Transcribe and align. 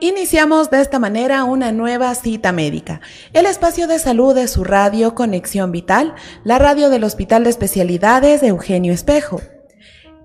Iniciamos 0.00 0.70
de 0.70 0.80
esta 0.80 0.98
manera 0.98 1.44
una 1.44 1.70
nueva 1.70 2.14
cita 2.14 2.52
médica, 2.52 3.00
el 3.32 3.44
espacio 3.46 3.86
de 3.86 3.98
salud 3.98 4.34
de 4.34 4.48
su 4.48 4.64
radio 4.64 5.14
Conexión 5.14 5.70
Vital, 5.70 6.14
la 6.42 6.58
radio 6.58 6.88
del 6.88 7.04
Hospital 7.04 7.44
de 7.44 7.50
Especialidades 7.50 8.40
de 8.40 8.48
Eugenio 8.48 8.92
Espejo. 8.92 9.40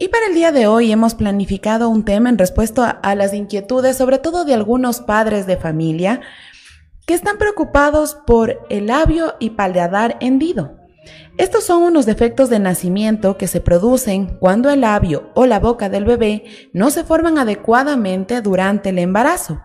Y 0.02 0.08
para 0.08 0.28
el 0.28 0.34
día 0.34 0.54
de 0.54 0.66
hoy 0.66 0.94
hemos 0.94 1.14
planificado 1.14 1.90
un 1.90 2.06
tema 2.06 2.30
en 2.30 2.38
respuesta 2.38 2.90
a 2.90 3.16
las 3.16 3.34
inquietudes, 3.34 3.98
sobre 3.98 4.18
todo 4.18 4.46
de 4.46 4.54
algunos 4.54 5.02
padres 5.02 5.46
de 5.46 5.58
familia, 5.58 6.22
que 7.10 7.16
están 7.16 7.40
preocupados 7.40 8.14
por 8.14 8.60
el 8.70 8.86
labio 8.86 9.34
y 9.40 9.50
paladar 9.50 10.18
hendido. 10.20 10.78
Estos 11.40 11.64
son 11.64 11.82
unos 11.82 12.06
defectos 12.06 12.52
de 12.52 12.60
nacimiento 12.60 13.36
que 13.36 13.48
se 13.48 13.62
producen 13.62 14.38
cuando 14.40 14.70
el 14.70 14.82
labio 14.82 15.32
o 15.34 15.48
la 15.48 15.60
boca 15.60 15.90
del 15.90 16.06
bebé 16.06 16.44
no 16.72 16.92
se 16.92 17.04
forman 17.04 17.40
adecuadamente 17.40 18.44
durante 18.44 18.90
el 18.90 19.00
embarazo. 19.00 19.60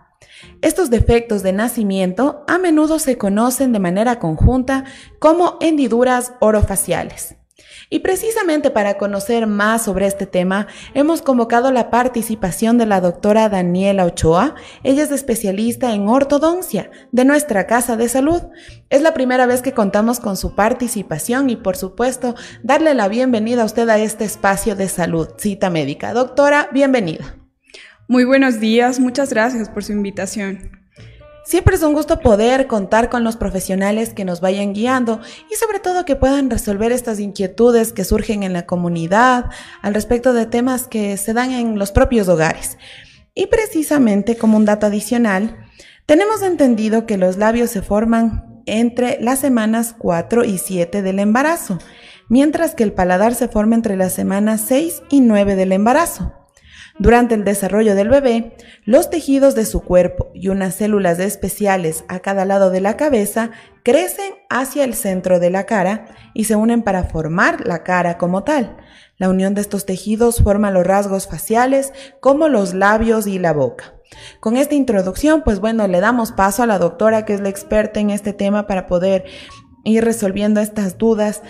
Estos 0.62 0.88
defectos 0.88 1.42
de 1.42 1.52
nacimiento 1.52 2.46
a 2.48 2.56
menudo 2.56 2.98
se 2.98 3.18
conocen 3.18 3.74
de 3.74 3.78
manera 3.78 4.18
conjunta 4.18 4.84
como 5.18 5.58
hendiduras 5.60 6.32
orofaciales. 6.40 7.36
Y 7.90 8.00
precisamente 8.00 8.70
para 8.70 8.98
conocer 8.98 9.46
más 9.46 9.84
sobre 9.84 10.06
este 10.06 10.26
tema, 10.26 10.66
hemos 10.94 11.22
convocado 11.22 11.70
la 11.70 11.90
participación 11.90 12.78
de 12.78 12.86
la 12.86 13.00
doctora 13.00 13.48
Daniela 13.48 14.04
Ochoa. 14.04 14.54
Ella 14.82 15.02
es 15.02 15.10
especialista 15.10 15.94
en 15.94 16.08
ortodoncia 16.08 16.90
de 17.12 17.24
nuestra 17.24 17.66
Casa 17.66 17.96
de 17.96 18.08
Salud. 18.08 18.42
Es 18.90 19.02
la 19.02 19.14
primera 19.14 19.46
vez 19.46 19.62
que 19.62 19.72
contamos 19.72 20.20
con 20.20 20.36
su 20.36 20.54
participación 20.54 21.50
y, 21.50 21.56
por 21.56 21.76
supuesto, 21.76 22.34
darle 22.62 22.94
la 22.94 23.08
bienvenida 23.08 23.62
a 23.62 23.66
usted 23.66 23.88
a 23.88 23.98
este 23.98 24.24
espacio 24.24 24.76
de 24.76 24.88
salud, 24.88 25.28
cita 25.36 25.70
médica. 25.70 26.12
Doctora, 26.12 26.68
bienvenida. 26.72 27.36
Muy 28.08 28.24
buenos 28.24 28.60
días, 28.60 29.00
muchas 29.00 29.30
gracias 29.30 29.68
por 29.68 29.82
su 29.82 29.92
invitación. 29.92 30.83
Siempre 31.44 31.76
es 31.76 31.82
un 31.82 31.92
gusto 31.92 32.20
poder 32.20 32.66
contar 32.66 33.10
con 33.10 33.22
los 33.22 33.36
profesionales 33.36 34.14
que 34.14 34.24
nos 34.24 34.40
vayan 34.40 34.72
guiando 34.72 35.20
y 35.50 35.56
sobre 35.56 35.78
todo 35.78 36.06
que 36.06 36.16
puedan 36.16 36.48
resolver 36.48 36.90
estas 36.90 37.20
inquietudes 37.20 37.92
que 37.92 38.04
surgen 38.04 38.42
en 38.42 38.54
la 38.54 38.64
comunidad 38.64 39.50
al 39.82 39.92
respecto 39.92 40.32
de 40.32 40.46
temas 40.46 40.88
que 40.88 41.18
se 41.18 41.34
dan 41.34 41.50
en 41.50 41.78
los 41.78 41.92
propios 41.92 42.28
hogares. 42.28 42.78
Y 43.34 43.48
precisamente 43.48 44.38
como 44.38 44.56
un 44.56 44.64
dato 44.64 44.86
adicional, 44.86 45.58
tenemos 46.06 46.40
entendido 46.40 47.04
que 47.04 47.18
los 47.18 47.36
labios 47.36 47.70
se 47.70 47.82
forman 47.82 48.62
entre 48.64 49.18
las 49.20 49.38
semanas 49.40 49.94
4 49.98 50.44
y 50.44 50.56
7 50.56 51.02
del 51.02 51.18
embarazo, 51.18 51.78
mientras 52.30 52.74
que 52.74 52.84
el 52.84 52.94
paladar 52.94 53.34
se 53.34 53.48
forma 53.48 53.74
entre 53.74 53.98
las 53.98 54.14
semanas 54.14 54.62
6 54.66 55.02
y 55.10 55.20
9 55.20 55.56
del 55.56 55.72
embarazo. 55.72 56.43
Durante 56.98 57.34
el 57.34 57.44
desarrollo 57.44 57.96
del 57.96 58.08
bebé, 58.08 58.56
los 58.84 59.10
tejidos 59.10 59.56
de 59.56 59.66
su 59.66 59.80
cuerpo 59.80 60.30
y 60.32 60.48
unas 60.48 60.76
células 60.76 61.18
especiales 61.18 62.04
a 62.06 62.20
cada 62.20 62.44
lado 62.44 62.70
de 62.70 62.80
la 62.80 62.96
cabeza 62.96 63.50
crecen 63.82 64.32
hacia 64.48 64.84
el 64.84 64.94
centro 64.94 65.40
de 65.40 65.50
la 65.50 65.64
cara 65.64 66.06
y 66.34 66.44
se 66.44 66.54
unen 66.54 66.82
para 66.82 67.04
formar 67.04 67.66
la 67.66 67.82
cara 67.82 68.16
como 68.16 68.44
tal. 68.44 68.76
La 69.18 69.28
unión 69.28 69.54
de 69.54 69.60
estos 69.60 69.86
tejidos 69.86 70.40
forma 70.42 70.70
los 70.70 70.86
rasgos 70.86 71.26
faciales 71.26 71.92
como 72.20 72.48
los 72.48 72.74
labios 72.74 73.26
y 73.26 73.40
la 73.40 73.52
boca. 73.52 73.94
Con 74.38 74.56
esta 74.56 74.76
introducción, 74.76 75.42
pues 75.42 75.58
bueno, 75.58 75.88
le 75.88 76.00
damos 76.00 76.30
paso 76.30 76.62
a 76.62 76.66
la 76.66 76.78
doctora 76.78 77.24
que 77.24 77.34
es 77.34 77.40
la 77.40 77.48
experta 77.48 77.98
en 77.98 78.10
este 78.10 78.32
tema 78.32 78.68
para 78.68 78.86
poder 78.86 79.24
ir 79.82 80.04
resolviendo 80.04 80.60
estas 80.60 80.96
dudas. 80.96 81.42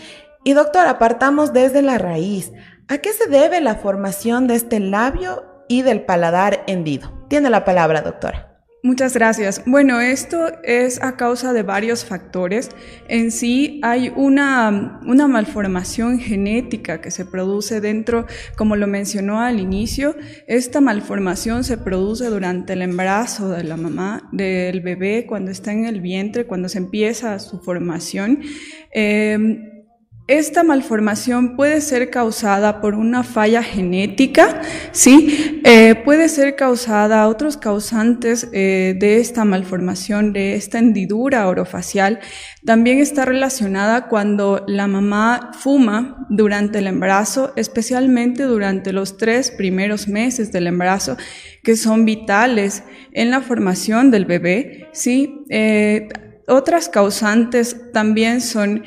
Y 0.42 0.54
doctora, 0.54 0.98
partamos 0.98 1.52
desde 1.52 1.82
la 1.82 1.98
raíz. 1.98 2.52
¿A 2.86 2.98
qué 2.98 3.12
se 3.14 3.28
debe 3.28 3.62
la 3.62 3.76
formación 3.76 4.46
de 4.46 4.56
este 4.56 4.78
labio 4.78 5.42
y 5.68 5.80
del 5.80 6.02
paladar 6.02 6.64
hendido? 6.66 7.26
Tiene 7.28 7.48
la 7.48 7.64
palabra, 7.64 8.02
doctora. 8.02 8.50
Muchas 8.82 9.14
gracias. 9.14 9.62
Bueno, 9.64 10.02
esto 10.02 10.52
es 10.62 11.02
a 11.02 11.16
causa 11.16 11.54
de 11.54 11.62
varios 11.62 12.04
factores. 12.04 12.68
En 13.08 13.30
sí 13.30 13.80
hay 13.82 14.12
una, 14.14 15.00
una, 15.06 15.26
malformación 15.26 16.18
genética 16.18 17.00
que 17.00 17.10
se 17.10 17.24
produce 17.24 17.80
dentro, 17.80 18.26
como 18.56 18.76
lo 18.76 18.86
mencionó 18.86 19.40
al 19.40 19.58
inicio, 19.58 20.14
esta 20.46 20.82
malformación 20.82 21.64
se 21.64 21.78
produce 21.78 22.26
durante 22.26 22.74
el 22.74 22.82
embarazo 22.82 23.48
de 23.48 23.64
la 23.64 23.78
mamá, 23.78 24.28
del 24.32 24.82
bebé, 24.82 25.24
cuando 25.26 25.50
está 25.50 25.72
en 25.72 25.86
el 25.86 26.02
vientre, 26.02 26.44
cuando 26.46 26.68
se 26.68 26.76
empieza 26.76 27.38
su 27.38 27.60
formación. 27.60 28.42
Eh, 28.92 29.73
esta 30.26 30.62
malformación 30.62 31.54
puede 31.54 31.82
ser 31.82 32.08
causada 32.08 32.80
por 32.80 32.94
una 32.94 33.22
falla 33.24 33.62
genética, 33.62 34.62
¿sí? 34.90 35.60
Eh, 35.64 35.96
puede 36.02 36.30
ser 36.30 36.56
causada, 36.56 37.28
otros 37.28 37.58
causantes 37.58 38.48
eh, 38.54 38.96
de 38.98 39.18
esta 39.18 39.44
malformación, 39.44 40.32
de 40.32 40.54
esta 40.54 40.78
hendidura 40.78 41.46
orofacial, 41.46 42.20
también 42.64 43.00
está 43.00 43.26
relacionada 43.26 44.08
cuando 44.08 44.64
la 44.66 44.86
mamá 44.86 45.50
fuma 45.58 46.26
durante 46.30 46.78
el 46.78 46.86
embarazo, 46.86 47.52
especialmente 47.56 48.44
durante 48.44 48.94
los 48.94 49.18
tres 49.18 49.50
primeros 49.50 50.08
meses 50.08 50.50
del 50.52 50.68
embarazo, 50.68 51.18
que 51.62 51.76
son 51.76 52.06
vitales 52.06 52.82
en 53.12 53.30
la 53.30 53.42
formación 53.42 54.10
del 54.10 54.24
bebé, 54.24 54.88
¿sí? 54.92 55.44
Eh, 55.50 56.08
otras 56.46 56.88
causantes 56.88 57.92
también 57.92 58.40
son 58.40 58.84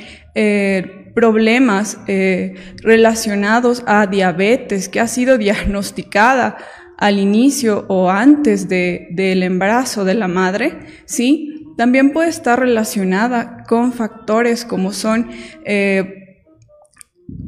problemas 1.17 1.97
eh, 2.05 2.53
relacionados 2.83 3.81
a 3.87 4.05
diabetes 4.05 4.87
que 4.87 4.99
ha 4.99 5.07
sido 5.07 5.39
diagnosticada 5.39 6.57
al 6.95 7.17
inicio 7.17 7.85
o 7.87 8.11
antes 8.11 8.69
del 8.69 9.41
embarazo 9.41 10.05
de 10.05 10.13
la 10.13 10.27
madre, 10.27 10.77
¿sí? 11.05 11.73
También 11.75 12.13
puede 12.13 12.29
estar 12.29 12.59
relacionada 12.59 13.63
con 13.67 13.93
factores 13.93 14.63
como 14.63 14.93
son 14.93 15.31
eh, 15.65 16.43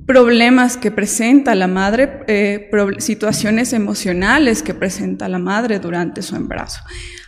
problemas 0.07 0.75
que 0.75 0.89
presenta 0.89 1.53
la 1.53 1.67
madre, 1.67 2.21
eh, 2.25 2.71
situaciones 2.97 3.71
emocionales 3.73 4.63
que 4.63 4.73
presenta 4.73 5.29
la 5.29 5.37
madre 5.37 5.77
durante 5.77 6.23
su 6.23 6.35
embarazo. 6.35 6.81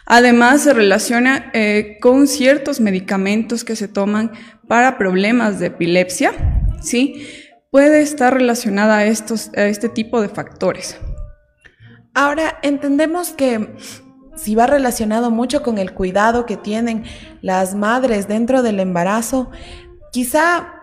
Además, 0.07 0.63
se 0.63 0.73
relaciona 0.73 1.51
con 2.01 2.27
ciertos 2.27 2.81
medicamentos 2.81 3.63
que 3.63 3.77
se 3.77 3.87
toman 3.87 4.31
para 4.71 4.97
problemas 4.97 5.59
de 5.59 5.65
epilepsia, 5.65 6.31
¿sí? 6.79 7.27
Puede 7.71 8.01
estar 8.01 8.33
relacionada 8.33 8.99
a, 8.99 9.03
estos, 9.03 9.51
a 9.57 9.63
este 9.65 9.89
tipo 9.89 10.21
de 10.21 10.29
factores. 10.29 10.97
Ahora, 12.13 12.57
entendemos 12.63 13.31
que 13.31 13.75
si 14.37 14.55
va 14.55 14.67
relacionado 14.67 15.29
mucho 15.29 15.61
con 15.61 15.77
el 15.77 15.93
cuidado 15.93 16.45
que 16.45 16.55
tienen 16.55 17.03
las 17.41 17.75
madres 17.75 18.29
dentro 18.29 18.63
del 18.63 18.79
embarazo, 18.79 19.51
quizá 20.13 20.75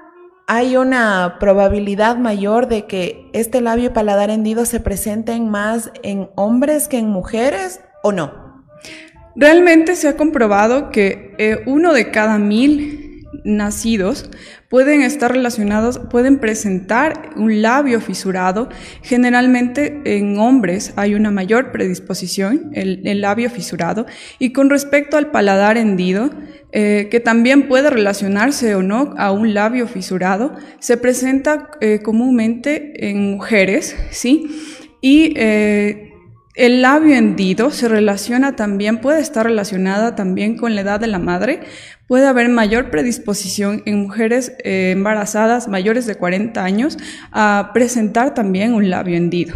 hay 0.46 0.76
una 0.76 1.38
probabilidad 1.40 2.18
mayor 2.18 2.68
de 2.68 2.84
que 2.84 3.30
este 3.32 3.62
labio 3.62 3.94
paladar 3.94 4.28
hendido 4.28 4.66
se 4.66 4.80
presenten 4.80 5.48
más 5.48 5.92
en 6.02 6.28
hombres 6.36 6.88
que 6.88 6.98
en 6.98 7.08
mujeres 7.08 7.80
o 8.02 8.12
no. 8.12 8.66
Realmente 9.34 9.96
se 9.96 10.08
ha 10.08 10.16
comprobado 10.18 10.90
que 10.90 11.34
eh, 11.38 11.62
uno 11.64 11.94
de 11.94 12.10
cada 12.10 12.36
mil 12.36 13.07
nacidos 13.48 14.30
pueden 14.68 15.02
estar 15.02 15.32
relacionados, 15.32 15.98
pueden 16.10 16.38
presentar 16.38 17.30
un 17.36 17.62
labio 17.62 18.00
fisurado. 18.00 18.68
Generalmente 19.02 20.02
en 20.04 20.38
hombres 20.38 20.92
hay 20.96 21.14
una 21.14 21.30
mayor 21.30 21.72
predisposición, 21.72 22.70
el, 22.74 23.20
labio 23.20 23.50
fisurado. 23.50 24.06
Y 24.38 24.52
con 24.52 24.70
respecto 24.70 25.16
al 25.16 25.30
paladar 25.30 25.78
hendido, 25.78 26.30
eh, 26.70 27.08
que 27.10 27.20
también 27.20 27.66
puede 27.66 27.88
relacionarse 27.88 28.74
o 28.74 28.82
no 28.82 29.14
a 29.16 29.32
un 29.32 29.54
labio 29.54 29.88
fisurado, 29.88 30.54
se 30.78 30.98
presenta 30.98 31.70
eh, 31.80 32.00
comúnmente 32.02 33.08
en 33.08 33.30
mujeres, 33.30 33.96
¿sí? 34.10 34.50
Y 35.00 35.32
eh, 35.36 36.04
El 36.54 36.82
labio 36.82 37.14
hendido 37.14 37.70
se 37.70 37.88
relaciona 37.88 38.56
también, 38.56 38.98
puede 39.00 39.20
estar 39.20 39.46
relacionada 39.46 40.16
también 40.16 40.56
con 40.56 40.74
la 40.74 40.80
edad 40.80 40.98
de 41.00 41.06
la 41.06 41.20
madre. 41.20 41.60
Puede 42.08 42.26
haber 42.26 42.49
mayor 42.49 42.90
predisposición 42.90 43.82
en 43.84 44.00
mujeres 44.00 44.55
eh, 44.64 44.93
embarazadas 44.93 45.69
mayores 45.69 46.06
de 46.06 46.14
40 46.14 46.64
años 46.64 46.96
a 47.32 47.70
presentar 47.75 48.32
también 48.32 48.72
un 48.72 48.88
labio 48.88 49.16
hendido. 49.16 49.55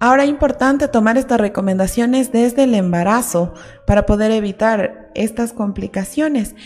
Ahora 0.00 0.24
es 0.24 0.30
importante 0.30 0.88
tomar 0.88 1.16
estas 1.16 1.40
recomendaciones 1.40 2.32
desde 2.32 2.64
el 2.64 2.74
embarazo 2.74 3.54
para 3.86 4.04
poder 4.04 4.32
evitar 4.32 5.10
estas 5.14 5.52
complicaciones. 5.52 6.56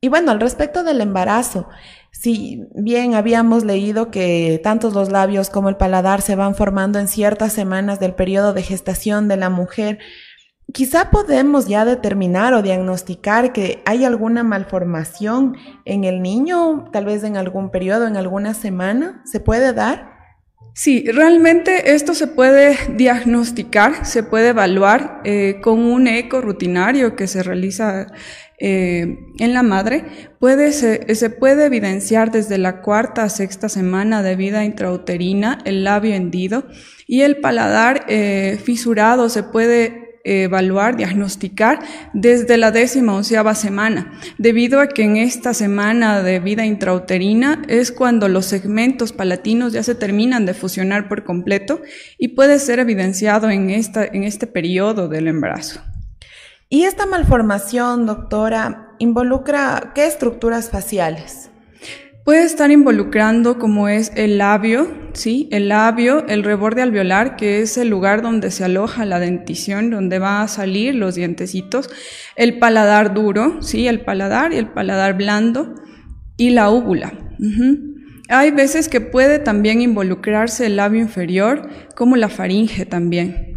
Y 0.00 0.08
bueno, 0.08 0.32
al 0.32 0.40
respecto 0.40 0.84
del 0.84 1.00
embarazo, 1.00 1.68
si 2.10 2.66
bien 2.74 3.14
habíamos 3.14 3.64
leído 3.64 4.10
que 4.10 4.60
tanto 4.62 4.90
los 4.90 5.10
labios 5.10 5.50
como 5.50 5.68
el 5.68 5.76
paladar 5.76 6.22
se 6.22 6.36
van 6.36 6.56
formando 6.56 6.98
en 6.98 7.08
ciertas 7.08 7.52
semanas 7.52 8.00
del 8.00 8.14
periodo 8.14 8.52
de 8.52 8.62
gestación 8.62 9.28
de 9.28 9.36
la 9.36 9.50
mujer, 9.50 9.98
quizá 10.72 11.10
podemos 11.10 11.66
ya 11.66 11.84
determinar 11.84 12.54
o 12.54 12.62
diagnosticar 12.62 13.52
que 13.52 13.82
hay 13.86 14.04
alguna 14.04 14.42
malformación 14.42 15.56
en 15.84 16.04
el 16.04 16.22
niño, 16.22 16.90
tal 16.92 17.06
vez 17.06 17.24
en 17.24 17.36
algún 17.36 17.70
periodo, 17.70 18.06
en 18.06 18.16
alguna 18.16 18.54
semana, 18.54 19.22
¿se 19.24 19.40
puede 19.40 19.72
dar? 19.72 20.18
Sí, 20.74 21.04
realmente 21.10 21.94
esto 21.94 22.14
se 22.14 22.28
puede 22.28 22.76
diagnosticar, 22.94 24.06
se 24.06 24.22
puede 24.22 24.50
evaluar 24.50 25.22
eh, 25.24 25.58
con 25.60 25.80
un 25.80 26.06
eco 26.06 26.40
rutinario 26.40 27.16
que 27.16 27.26
se 27.26 27.42
realiza 27.42 28.06
eh, 28.60 29.18
en 29.40 29.54
la 29.54 29.64
madre. 29.64 30.04
Puede, 30.38 30.70
se, 30.72 31.30
puede 31.30 31.66
evidenciar 31.66 32.30
desde 32.30 32.58
la 32.58 32.80
cuarta 32.80 33.24
a 33.24 33.28
sexta 33.28 33.68
semana 33.68 34.22
de 34.22 34.36
vida 34.36 34.64
intrauterina 34.64 35.58
el 35.64 35.82
labio 35.82 36.14
hendido 36.14 36.68
y 37.08 37.22
el 37.22 37.40
paladar 37.40 38.04
eh, 38.08 38.60
fisurado 38.62 39.30
se 39.30 39.42
puede 39.42 40.07
evaluar, 40.24 40.96
diagnosticar 40.96 41.80
desde 42.12 42.56
la 42.56 42.70
décima 42.70 43.14
onceava 43.14 43.54
semana, 43.54 44.12
debido 44.38 44.80
a 44.80 44.88
que 44.88 45.02
en 45.02 45.16
esta 45.16 45.54
semana 45.54 46.22
de 46.22 46.40
vida 46.40 46.64
intrauterina 46.66 47.62
es 47.68 47.92
cuando 47.92 48.28
los 48.28 48.46
segmentos 48.46 49.12
palatinos 49.12 49.72
ya 49.72 49.82
se 49.82 49.94
terminan 49.94 50.46
de 50.46 50.54
fusionar 50.54 51.08
por 51.08 51.24
completo 51.24 51.80
y 52.18 52.28
puede 52.28 52.58
ser 52.58 52.78
evidenciado 52.78 53.50
en, 53.50 53.70
esta, 53.70 54.04
en 54.04 54.24
este 54.24 54.46
periodo 54.46 55.08
del 55.08 55.28
embarazo. 55.28 55.80
¿Y 56.70 56.84
esta 56.84 57.06
malformación, 57.06 58.04
doctora, 58.04 58.94
involucra 58.98 59.92
qué 59.94 60.06
estructuras 60.06 60.68
faciales? 60.68 61.47
Puede 62.28 62.44
estar 62.44 62.70
involucrando 62.70 63.58
como 63.58 63.88
es 63.88 64.12
el 64.14 64.36
labio, 64.36 64.86
¿sí? 65.14 65.48
El 65.50 65.70
labio, 65.70 66.26
el 66.26 66.44
reborde 66.44 66.82
alveolar, 66.82 67.36
que 67.36 67.62
es 67.62 67.78
el 67.78 67.88
lugar 67.88 68.20
donde 68.20 68.50
se 68.50 68.64
aloja 68.64 69.06
la 69.06 69.18
dentición, 69.18 69.88
donde 69.88 70.18
va 70.18 70.42
a 70.42 70.48
salir 70.48 70.94
los 70.94 71.14
dientecitos, 71.14 71.88
el 72.36 72.58
paladar 72.58 73.14
duro, 73.14 73.62
¿sí? 73.62 73.88
El 73.88 74.02
paladar 74.02 74.52
y 74.52 74.58
el 74.58 74.68
paladar 74.68 75.16
blando 75.16 75.74
y 76.36 76.50
la 76.50 76.68
úvula. 76.68 77.14
Hay 78.28 78.50
veces 78.50 78.90
que 78.90 79.00
puede 79.00 79.38
también 79.38 79.80
involucrarse 79.80 80.66
el 80.66 80.76
labio 80.76 81.00
inferior, 81.00 81.66
como 81.96 82.16
la 82.16 82.28
faringe 82.28 82.84
también. 82.84 83.47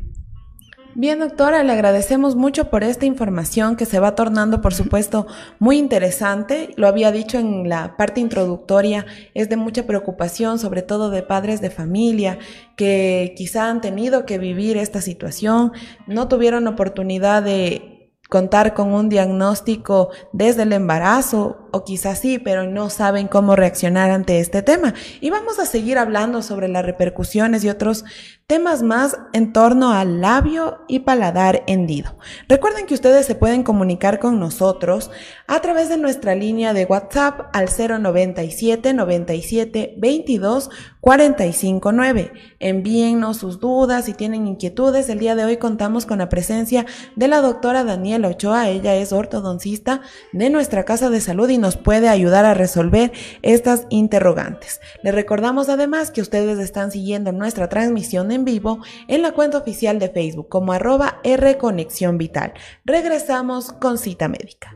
Bien, 0.93 1.19
doctora, 1.19 1.63
le 1.63 1.71
agradecemos 1.71 2.35
mucho 2.35 2.69
por 2.69 2.83
esta 2.83 3.05
información 3.05 3.77
que 3.77 3.85
se 3.85 3.99
va 3.99 4.13
tornando, 4.13 4.59
por 4.59 4.73
supuesto, 4.73 5.25
muy 5.57 5.77
interesante. 5.77 6.73
Lo 6.75 6.85
había 6.87 7.13
dicho 7.13 7.39
en 7.39 7.69
la 7.69 7.95
parte 7.95 8.19
introductoria, 8.19 9.05
es 9.33 9.47
de 9.47 9.55
mucha 9.55 9.87
preocupación, 9.87 10.59
sobre 10.59 10.81
todo 10.81 11.09
de 11.09 11.23
padres 11.23 11.61
de 11.61 11.69
familia 11.69 12.39
que 12.75 13.33
quizá 13.37 13.69
han 13.69 13.79
tenido 13.79 14.25
que 14.25 14.37
vivir 14.37 14.75
esta 14.75 14.99
situación, 14.99 15.71
no 16.07 16.27
tuvieron 16.27 16.67
oportunidad 16.67 17.41
de 17.41 17.91
contar 18.27 18.73
con 18.73 18.93
un 18.93 19.07
diagnóstico 19.07 20.09
desde 20.33 20.63
el 20.63 20.73
embarazo, 20.73 21.60
o 21.71 21.83
quizás 21.83 22.19
sí, 22.19 22.39
pero 22.39 22.65
no 22.65 22.89
saben 22.89 23.27
cómo 23.27 23.55
reaccionar 23.55 24.11
ante 24.11 24.39
este 24.39 24.61
tema. 24.61 24.93
Y 25.19 25.29
vamos 25.29 25.59
a 25.59 25.65
seguir 25.65 25.97
hablando 25.97 26.41
sobre 26.41 26.67
las 26.67 26.85
repercusiones 26.85 27.63
y 27.63 27.69
otros 27.69 28.05
temas 28.51 28.83
más 28.83 29.17
en 29.31 29.53
torno 29.53 29.91
al 29.93 30.19
labio 30.19 30.79
y 30.89 30.99
paladar 30.99 31.63
hendido. 31.67 32.17
Recuerden 32.49 32.85
que 32.85 32.93
ustedes 32.93 33.25
se 33.25 33.35
pueden 33.35 33.63
comunicar 33.63 34.19
con 34.19 34.41
nosotros 34.41 35.09
a 35.47 35.61
través 35.61 35.87
de 35.87 35.97
nuestra 35.97 36.35
línea 36.35 36.73
de 36.73 36.83
WhatsApp 36.83 37.49
al 37.53 37.69
097 37.69 38.93
97 38.93 39.95
22 39.97 40.69
45 40.99 41.91
9. 41.93 42.33
Envíennos 42.59 43.37
sus 43.37 43.61
dudas 43.61 44.09
y 44.09 44.13
tienen 44.13 44.47
inquietudes. 44.47 45.07
El 45.07 45.19
día 45.19 45.35
de 45.35 45.45
hoy 45.45 45.55
contamos 45.55 46.05
con 46.05 46.17
la 46.17 46.27
presencia 46.27 46.85
de 47.15 47.29
la 47.29 47.39
doctora 47.39 47.85
Daniela 47.85 48.27
Ochoa. 48.27 48.67
Ella 48.67 48.95
es 48.95 49.13
ortodoncista 49.13 50.01
de 50.33 50.49
nuestra 50.49 50.83
casa 50.83 51.09
de 51.09 51.21
salud 51.21 51.47
y 51.47 51.57
nos 51.61 51.77
puede 51.77 52.09
ayudar 52.09 52.43
a 52.43 52.53
resolver 52.53 53.13
estas 53.41 53.87
interrogantes. 53.89 54.81
Les 55.03 55.15
recordamos 55.15 55.69
además 55.69 56.11
que 56.11 56.21
ustedes 56.21 56.59
están 56.59 56.91
siguiendo 56.91 57.31
nuestra 57.31 57.69
transmisión 57.69 58.31
en 58.31 58.43
vivo 58.43 58.79
en 59.07 59.21
la 59.21 59.31
cuenta 59.31 59.59
oficial 59.59 59.99
de 59.99 60.09
Facebook 60.09 60.49
como 60.49 60.73
arroba 60.73 61.19
R 61.23 61.57
Conexión 61.57 62.17
Vital. 62.17 62.53
Regresamos 62.83 63.71
con 63.71 63.97
cita 63.97 64.27
médica. 64.27 64.75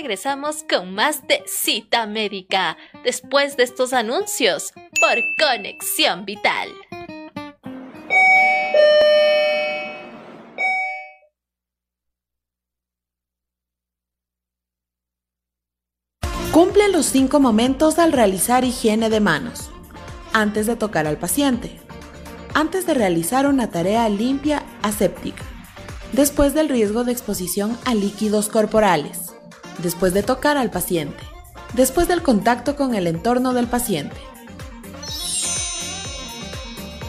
Regresamos 0.00 0.64
con 0.66 0.94
más 0.94 1.28
de 1.28 1.42
cita 1.46 2.06
médica 2.06 2.78
después 3.04 3.58
de 3.58 3.64
estos 3.64 3.92
anuncios 3.92 4.72
por 4.98 5.18
Conexión 5.38 6.24
Vital. 6.24 6.70
Cumple 16.50 16.88
los 16.88 17.04
cinco 17.04 17.38
momentos 17.38 17.98
al 17.98 18.12
realizar 18.12 18.64
higiene 18.64 19.10
de 19.10 19.20
manos. 19.20 19.70
Antes 20.32 20.66
de 20.66 20.76
tocar 20.76 21.06
al 21.06 21.18
paciente. 21.18 21.78
Antes 22.54 22.86
de 22.86 22.94
realizar 22.94 23.46
una 23.46 23.70
tarea 23.70 24.08
limpia 24.08 24.62
aséptica. 24.82 25.44
Después 26.12 26.54
del 26.54 26.70
riesgo 26.70 27.04
de 27.04 27.12
exposición 27.12 27.76
a 27.84 27.94
líquidos 27.94 28.48
corporales. 28.48 29.29
Después 29.82 30.12
de 30.12 30.22
tocar 30.22 30.56
al 30.56 30.70
paciente. 30.70 31.22
Después 31.74 32.06
del 32.06 32.22
contacto 32.22 32.76
con 32.76 32.94
el 32.94 33.06
entorno 33.06 33.54
del 33.54 33.66
paciente. 33.66 34.16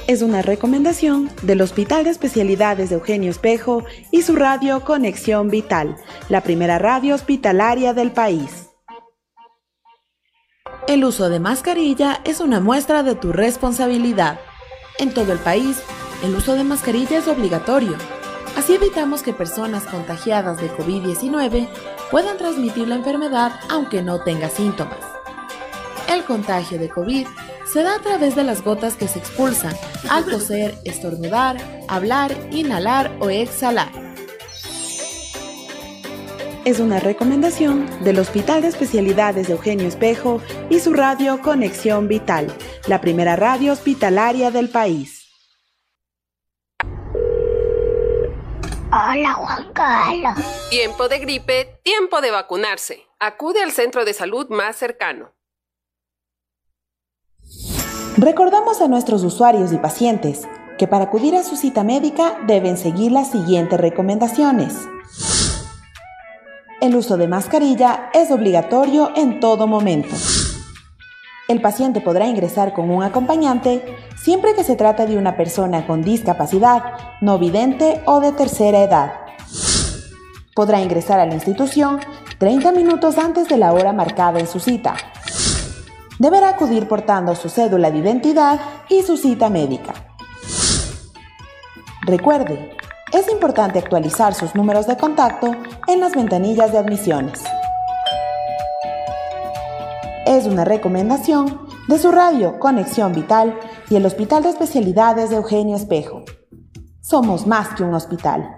Es 0.08 0.22
una 0.22 0.42
recomendación 0.42 1.30
del 1.42 1.62
Hospital 1.62 2.04
de 2.04 2.10
Especialidades 2.10 2.90
de 2.90 2.96
Eugenio 2.96 3.30
Espejo 3.30 3.84
y 4.10 4.22
su 4.22 4.36
radio 4.36 4.84
Conexión 4.84 5.50
Vital, 5.50 5.98
la 6.30 6.42
primera 6.42 6.80
radio 6.80 7.16
hospitalaria 7.16 7.94
del 7.94 8.12
país. 8.12 8.70
El 10.88 11.04
uso 11.04 11.30
de 11.30 11.40
mascarilla 11.40 12.22
es 12.24 12.40
una 12.40 12.60
muestra 12.60 13.04
de 13.04 13.16
tu 13.16 13.32
responsabilidad. 13.32 14.40
En 14.98 15.14
todo 15.14 15.34
el 15.34 15.40
país, 15.40 15.82
el 16.24 16.36
uso 16.36 16.56
de 16.56 16.64
mascarilla 16.64 17.18
es 17.18 17.28
obligatorio. 17.28 17.96
Así 18.56 18.76
evitamos 18.76 19.24
que 19.24 19.34
personas 19.34 19.84
contagiadas 19.84 20.62
de 20.62 20.70
COVID-19 20.72 21.68
puedan 22.12 22.38
transmitir 22.38 22.88
la 22.88 22.96
enfermedad 22.96 23.52
aunque 23.70 24.02
no 24.02 24.22
tenga 24.22 24.50
síntomas. 24.50 25.00
El 26.10 26.24
contagio 26.24 26.78
de 26.78 26.90
COVID 26.90 27.28
se 27.72 27.84
da 27.84 27.96
a 27.96 28.00
través 28.00 28.36
de 28.36 28.44
las 28.44 28.64
gotas 28.64 28.96
que 28.96 29.08
se 29.08 29.20
expulsan 29.20 29.74
al 30.10 30.26
toser, 30.26 30.78
estornudar, 30.84 31.58
hablar, 31.88 32.36
inhalar 32.52 33.12
o 33.20 33.30
exhalar 33.30 34.12
es 36.66 36.80
una 36.80 37.00
recomendación 37.00 37.88
del 38.04 38.20
Hospital 38.20 38.62
de 38.62 38.68
Especialidades 38.68 39.48
de 39.48 39.54
Eugenio 39.54 39.88
Espejo 39.88 40.42
y 40.70 40.80
su 40.80 40.94
radio 40.94 41.42
Conexión 41.42 42.08
Vital, 42.08 42.54
la 42.88 43.02
primera 43.02 43.36
radio 43.36 43.74
hospitalaria 43.74 44.52
del 44.52 44.70
país. 44.70 45.21
Hola 48.94 49.34
Juan 49.36 49.72
Carlos. 49.72 50.46
Tiempo 50.70 51.08
de 51.08 51.20
gripe, 51.20 51.80
tiempo 51.82 52.20
de 52.20 52.30
vacunarse. 52.30 53.08
Acude 53.22 53.64
al 53.64 53.72
centro 53.72 54.04
de 54.04 54.14
salud 54.14 54.50
más 54.50 54.76
cercano. 54.76 55.32
Recordamos 58.18 58.82
a 58.82 58.90
nuestros 58.90 59.24
usuarios 59.24 59.72
y 59.72 59.78
pacientes 59.78 60.46
que 60.78 60.90
para 60.90 61.06
acudir 61.06 61.38
a 61.38 61.44
su 61.44 61.56
cita 61.56 61.86
médica 61.86 62.38
deben 62.48 62.76
seguir 62.76 63.14
las 63.14 63.32
siguientes 63.32 63.80
recomendaciones. 63.80 64.76
El 66.82 66.94
uso 66.98 67.16
de 67.16 67.30
mascarilla 67.30 68.10
es 68.14 68.30
obligatorio 68.30 69.14
en 69.16 69.40
todo 69.40 69.68
momento. 69.68 70.14
El 71.48 71.62
paciente 71.62 72.02
podrá 72.02 72.28
ingresar 72.28 72.74
con 72.74 72.90
un 72.90 73.04
acompañante 73.04 73.98
siempre 74.16 74.54
que 74.54 74.64
se 74.64 74.76
trate 74.76 75.06
de 75.06 75.18
una 75.18 75.36
persona 75.36 75.86
con 75.86 76.02
discapacidad, 76.02 76.84
no 77.20 77.40
vidente 77.40 78.02
o 78.06 78.20
de 78.20 78.32
tercera 78.32 78.80
edad. 78.80 79.14
Podrá 80.56 80.82
ingresar 80.82 81.20
a 81.20 81.26
la 81.26 81.34
institución 81.34 82.00
30 82.38 82.72
minutos 82.72 83.18
antes 83.18 83.48
de 83.48 83.58
la 83.58 83.74
hora 83.74 83.94
marcada 83.94 84.40
en 84.40 84.48
su 84.48 84.60
cita. 84.60 84.96
Deberá 86.20 86.50
acudir 86.50 86.88
portando 86.88 87.36
su 87.36 87.50
cédula 87.50 87.92
de 87.92 88.00
identidad 88.00 88.60
y 88.90 89.02
su 89.02 89.18
cita 89.18 89.50
médica. 89.50 89.94
Recuerde, 92.04 92.78
es 93.12 93.30
importante 93.32 93.80
actualizar 93.80 94.34
sus 94.34 94.56
números 94.56 94.88
de 94.88 94.98
contacto 94.98 95.56
en 95.88 96.00
las 96.00 96.14
ventanillas 96.14 96.72
de 96.72 96.78
admisiones. 96.78 97.44
Es 100.26 100.46
una 100.46 100.66
recomendación 100.66 101.68
de 101.88 101.98
su 101.98 102.12
radio 102.12 102.60
Conexión 102.60 103.12
Vital 103.12 103.60
y 103.90 103.96
el 103.96 104.06
Hospital 104.06 104.44
de 104.44 104.50
Especialidades 104.50 105.32
de 105.32 105.38
Eugenio 105.38 105.76
Espejo. 105.76 106.24
Somos 107.02 107.48
más 107.48 107.70
que 107.70 107.84
un 107.84 107.96
hospital. 107.96 108.56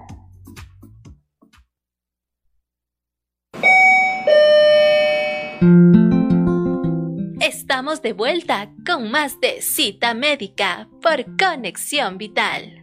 Estamos 7.39 8.01
de 8.01 8.11
vuelta 8.11 8.69
con 8.85 9.09
más 9.09 9.39
de 9.39 9.61
cita 9.61 10.13
médica 10.13 10.89
por 11.01 11.25
Conexión 11.37 12.17
Vital. 12.17 12.82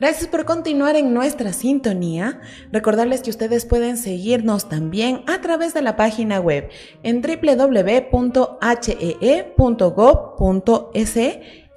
Gracias 0.00 0.28
por 0.28 0.46
continuar 0.46 0.96
en 0.96 1.12
nuestra 1.12 1.52
sintonía. 1.52 2.40
Recordarles 2.72 3.20
que 3.20 3.28
ustedes 3.28 3.66
pueden 3.66 3.98
seguirnos 3.98 4.70
también 4.70 5.22
a 5.26 5.42
través 5.42 5.74
de 5.74 5.82
la 5.82 5.96
página 5.96 6.40
web 6.40 6.70
en 7.02 7.20
www.hee.gov.es 7.20 8.18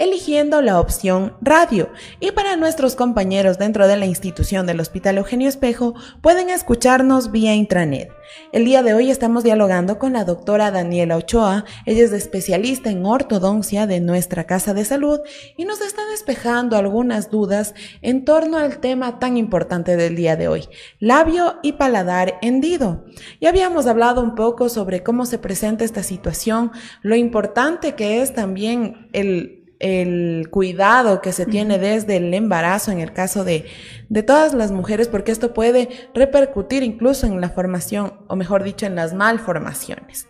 eligiendo 0.04 0.62
la 0.62 0.80
opción 0.80 1.34
radio. 1.42 1.90
Y 2.20 2.32
para 2.32 2.58
nuestros 2.58 2.96
compañeros 2.96 3.58
dentro 3.58 3.88
de 3.88 3.96
la 3.96 4.06
institución 4.06 4.68
del 4.68 4.82
Hospital 4.82 5.18
Eugenio 5.18 5.48
Espejo, 5.48 5.96
pueden 6.22 6.50
escucharnos 6.50 7.32
vía 7.32 7.56
intranet. 7.56 8.12
El 8.52 8.66
día 8.66 8.84
de 8.84 8.94
hoy 8.94 9.10
estamos 9.10 9.44
dialogando 9.44 10.00
con 10.00 10.14
la 10.14 10.26
doctora 10.26 10.72
Daniela 10.72 11.18
Ochoa, 11.18 11.66
ella 11.86 12.04
es 12.04 12.12
especialista 12.12 12.90
en 12.90 13.06
ortodoncia 13.06 13.88
de 13.88 14.00
nuestra 14.00 14.46
Casa 14.46 14.74
de 14.74 14.86
Salud 14.86 15.20
y 15.56 15.66
nos 15.66 15.82
está 15.82 16.02
despejando 16.08 16.76
algunas 16.76 17.30
dudas 17.30 17.74
en 18.02 18.26
torno 18.26 18.58
al 18.58 18.80
tema 18.80 19.20
tan 19.20 19.38
importante 19.38 19.96
del 19.96 20.16
día 20.16 20.36
de 20.36 20.48
hoy, 20.48 20.68
labio 21.00 21.60
y 21.64 21.74
paladar 21.74 22.40
hendido. 22.42 23.06
Ya 23.40 23.50
habíamos 23.50 23.88
hablado 23.88 24.22
un 24.22 24.36
poco 24.36 24.68
sobre 24.68 25.04
cómo 25.04 25.26
se 25.26 25.38
presenta 25.38 25.86
esta 25.86 26.04
situación, 26.04 26.72
lo 27.02 27.16
importante 27.16 27.94
que 27.96 28.22
es 28.22 28.34
también 28.34 29.10
el 29.14 29.63
el 29.80 30.48
cuidado 30.50 31.22
que 31.22 31.34
se 31.34 31.46
tiene 31.46 31.78
desde 31.78 32.18
el 32.18 32.34
embarazo 32.34 32.92
en 32.92 33.00
el 33.00 33.14
caso 33.14 33.44
de, 33.44 33.66
de 34.10 34.24
todas 34.24 34.54
las 34.54 34.72
mujeres, 34.72 35.08
porque 35.08 35.32
esto 35.32 35.54
puede 35.54 35.90
repercutir 36.14 36.84
incluso 36.84 37.28
en 37.28 37.42
la 37.42 37.50
formación, 37.50 38.14
o 38.28 38.36
mejor 38.36 38.64
dicho, 38.64 38.86
en 38.86 38.96
las 38.96 39.14
malformaciones. 39.14 40.28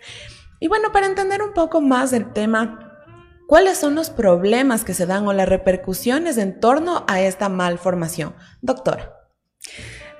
Y 0.59 0.67
bueno, 0.67 0.91
para 0.91 1.07
entender 1.07 1.41
un 1.41 1.53
poco 1.53 1.81
más 1.81 2.11
del 2.11 2.31
tema, 2.31 2.97
¿cuáles 3.47 3.77
son 3.77 3.95
los 3.95 4.09
problemas 4.09 4.83
que 4.83 4.93
se 4.93 5.05
dan 5.05 5.27
o 5.27 5.33
las 5.33 5.49
repercusiones 5.49 6.37
en 6.37 6.59
torno 6.59 7.03
a 7.07 7.21
esta 7.21 7.49
malformación? 7.49 8.33
Doctora. 8.61 9.13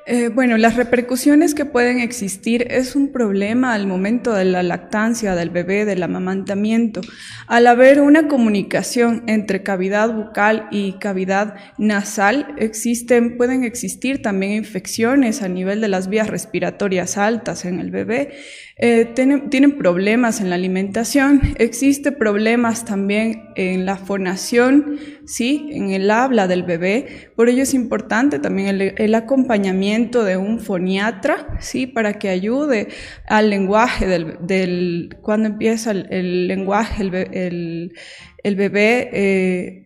Eh, 0.06 0.28
bueno, 0.28 0.58
las 0.58 0.76
repercusiones 0.76 1.56
que 1.56 1.64
pueden 1.64 2.00
existir 2.00 2.68
es 2.70 2.94
un 2.94 3.14
problema 3.14 3.74
al 3.74 3.88
momento 3.88 4.34
de 4.34 4.44
la 4.44 4.62
lactancia 4.62 5.34
del 5.34 5.50
bebé, 5.50 5.86
del 5.86 6.04
amamantamiento. 6.04 7.00
Al 7.48 7.68
haber 7.68 8.02
una 8.02 8.28
comunicación 8.28 9.24
entre 9.28 9.64
cavidad 9.64 10.14
bucal 10.14 10.68
y 10.72 10.94
cavidad 11.00 11.56
nasal, 11.78 12.54
existen, 12.58 13.38
pueden 13.38 13.64
existir 13.64 14.22
también 14.22 14.52
infecciones 14.52 15.42
a 15.42 15.48
nivel 15.48 15.80
de 15.80 15.88
las 15.88 16.10
vías 16.10 16.28
respiratorias 16.30 17.18
altas 17.18 17.64
en 17.64 17.80
el 17.80 17.90
bebé. 17.90 18.34
Eh, 18.76 19.06
tienen, 19.14 19.78
problemas 19.78 20.42
en 20.42 20.50
la 20.50 20.56
alimentación, 20.56 21.42
existe 21.58 22.12
problemas 22.12 22.86
también 22.86 23.50
en 23.56 23.86
la 23.86 23.98
fonación, 23.98 24.98
¿sí? 25.26 25.70
en 25.72 25.92
el 25.92 26.10
habla 26.10 26.48
del 26.48 26.64
bebé, 26.64 27.32
por 27.36 27.50
ello 27.50 27.62
es 27.62 27.76
importante 27.76 28.40
también 28.40 28.94
el, 28.98 29.16
acompañamiento 29.16 29.93
de 30.02 30.38
un 30.38 30.60
foniatra, 30.60 31.58
¿sí? 31.60 31.88
para 31.88 32.14
que 32.14 32.30
ayude 32.30 32.88
al 33.28 33.50
lenguaje 33.50 34.08
del, 34.08 35.16
cuando 35.22 35.48
empieza 35.50 35.92
el, 35.92 36.48
lenguaje, 36.48 37.04
el, 37.04 37.94
el 38.44 38.56
bebé. 38.56 39.10
Eh, 39.14 39.84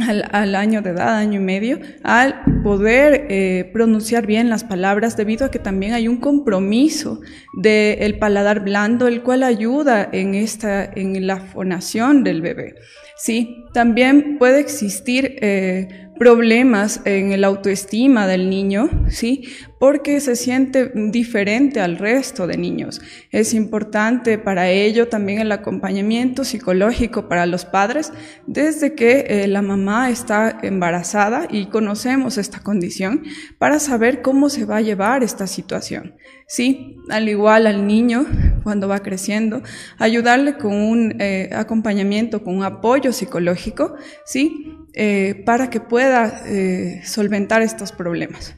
al, 0.00 0.54
año 0.54 0.80
de 0.80 0.90
edad, 0.90 1.16
año 1.16 1.40
y 1.40 1.44
medio, 1.44 1.78
al 2.02 2.42
poder 2.62 3.26
eh, 3.28 3.70
pronunciar 3.72 4.26
bien 4.26 4.48
las 4.48 4.64
palabras, 4.64 5.16
debido 5.16 5.44
a 5.44 5.50
que 5.50 5.58
también 5.58 5.92
hay 5.92 6.08
un 6.08 6.16
compromiso 6.16 7.20
del 7.58 8.18
paladar 8.18 8.60
blando, 8.60 9.06
el 9.06 9.22
cual 9.22 9.42
ayuda 9.42 10.08
en, 10.10 10.34
esta, 10.34 10.84
en 10.84 11.26
la 11.26 11.40
fonación 11.40 12.24
del 12.24 12.40
bebé. 12.40 12.74
Sí, 13.22 13.66
también 13.72 14.36
puede 14.36 14.58
existir 14.58 15.36
eh, 15.42 16.10
problemas 16.18 17.00
en 17.04 17.30
el 17.30 17.44
autoestima 17.44 18.26
del 18.26 18.50
niño, 18.50 18.90
¿sí? 19.10 19.44
Porque 19.78 20.18
se 20.18 20.34
siente 20.34 20.90
diferente 20.94 21.80
al 21.80 21.98
resto 21.98 22.48
de 22.48 22.56
niños. 22.56 23.00
Es 23.30 23.54
importante 23.54 24.38
para 24.38 24.70
ello 24.70 25.06
también 25.06 25.40
el 25.40 25.52
acompañamiento 25.52 26.42
psicológico 26.42 27.28
para 27.28 27.46
los 27.46 27.64
padres 27.64 28.12
desde 28.48 28.94
que 28.94 29.26
eh, 29.28 29.46
la 29.46 29.62
mamá 29.62 30.10
está 30.10 30.58
embarazada 30.62 31.46
y 31.48 31.66
conocemos 31.66 32.38
esta 32.38 32.58
condición 32.58 33.22
para 33.58 33.78
saber 33.78 34.20
cómo 34.20 34.48
se 34.48 34.64
va 34.64 34.78
a 34.78 34.80
llevar 34.80 35.22
esta 35.22 35.46
situación. 35.46 36.16
Sí, 36.48 36.96
al 37.08 37.28
igual 37.28 37.66
al 37.66 37.86
niño 37.86 38.26
cuando 38.62 38.88
va 38.88 39.00
creciendo, 39.00 39.62
ayudarle 39.98 40.56
con 40.56 40.74
un 40.74 41.16
eh, 41.20 41.50
acompañamiento, 41.52 42.42
con 42.42 42.56
un 42.56 42.64
apoyo 42.64 43.11
psicológico, 43.12 43.94
sí, 44.24 44.76
eh, 44.94 45.42
para 45.46 45.70
que 45.70 45.80
pueda 45.80 46.42
eh, 46.46 47.02
solventar 47.04 47.62
estos 47.62 47.92
problemas. 47.92 48.54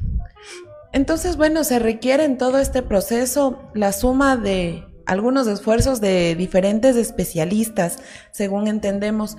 Entonces, 0.93 1.37
bueno, 1.37 1.65
se 1.65 1.79
requiere 1.79 2.25
en 2.25 2.39
todo 2.39 2.59
este 2.59 2.83
proceso 2.83 3.71
la 3.75 3.93
suma 3.93 4.37
de 4.37 4.85
algunos 5.07 5.47
esfuerzos 5.47 6.01
de 6.01 6.35
diferentes 6.37 6.97
especialistas, 6.97 7.99
según 8.31 8.69
entendemos. 8.69 9.37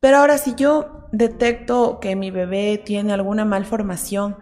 Pero 0.00 0.18
ahora, 0.18 0.38
si 0.38 0.54
yo 0.54 1.06
detecto 1.12 2.00
que 2.00 2.16
mi 2.16 2.30
bebé 2.30 2.80
tiene 2.84 3.12
alguna 3.12 3.44
malformación, 3.44 4.36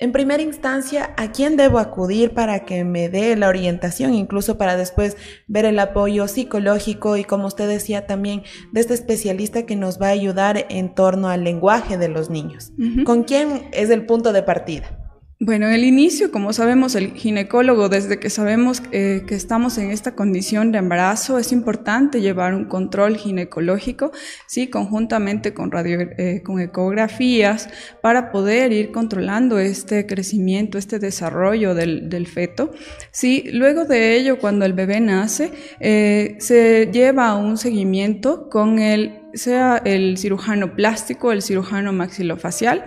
en 0.00 0.12
primera 0.12 0.42
instancia, 0.42 1.14
¿a 1.18 1.30
quién 1.30 1.58
debo 1.58 1.78
acudir 1.78 2.32
para 2.32 2.64
que 2.64 2.84
me 2.84 3.10
dé 3.10 3.36
la 3.36 3.48
orientación, 3.48 4.14
incluso 4.14 4.56
para 4.56 4.76
después 4.76 5.18
ver 5.46 5.66
el 5.66 5.78
apoyo 5.78 6.26
psicológico 6.26 7.18
y, 7.18 7.24
como 7.24 7.46
usted 7.46 7.68
decía 7.68 8.06
también, 8.06 8.42
de 8.72 8.80
este 8.80 8.94
especialista 8.94 9.66
que 9.66 9.76
nos 9.76 10.00
va 10.00 10.06
a 10.06 10.10
ayudar 10.10 10.66
en 10.70 10.94
torno 10.94 11.28
al 11.28 11.44
lenguaje 11.44 11.98
de 11.98 12.08
los 12.08 12.30
niños? 12.30 12.72
¿Con 13.04 13.24
quién 13.24 13.68
es 13.72 13.90
el 13.90 14.06
punto 14.06 14.32
de 14.32 14.42
partida? 14.42 14.99
Bueno, 15.42 15.68
en 15.68 15.72
el 15.72 15.84
inicio, 15.84 16.30
como 16.30 16.52
sabemos, 16.52 16.94
el 16.94 17.12
ginecólogo, 17.12 17.88
desde 17.88 18.18
que 18.18 18.28
sabemos 18.28 18.82
eh, 18.92 19.24
que 19.26 19.34
estamos 19.34 19.78
en 19.78 19.90
esta 19.90 20.14
condición 20.14 20.70
de 20.70 20.76
embarazo, 20.76 21.38
es 21.38 21.50
importante 21.50 22.20
llevar 22.20 22.54
un 22.54 22.66
control 22.66 23.16
ginecológico, 23.16 24.12
sí, 24.46 24.68
conjuntamente 24.68 25.54
con 25.54 25.70
radio, 25.70 25.98
eh, 26.18 26.42
con 26.44 26.60
ecografías, 26.60 27.70
para 28.02 28.30
poder 28.30 28.74
ir 28.74 28.92
controlando 28.92 29.58
este 29.58 30.04
crecimiento, 30.04 30.76
este 30.76 30.98
desarrollo 30.98 31.74
del, 31.74 32.10
del 32.10 32.26
feto. 32.26 32.72
Sí, 33.10 33.44
luego 33.50 33.86
de 33.86 34.16
ello, 34.16 34.38
cuando 34.38 34.66
el 34.66 34.74
bebé 34.74 35.00
nace, 35.00 35.52
eh, 35.80 36.36
se 36.38 36.90
lleva 36.92 37.34
un 37.36 37.56
seguimiento 37.56 38.50
con 38.50 38.78
el 38.78 39.19
sea 39.34 39.80
el 39.84 40.18
cirujano 40.18 40.74
plástico, 40.74 41.32
el 41.32 41.42
cirujano 41.42 41.92
maxilofacial, 41.92 42.84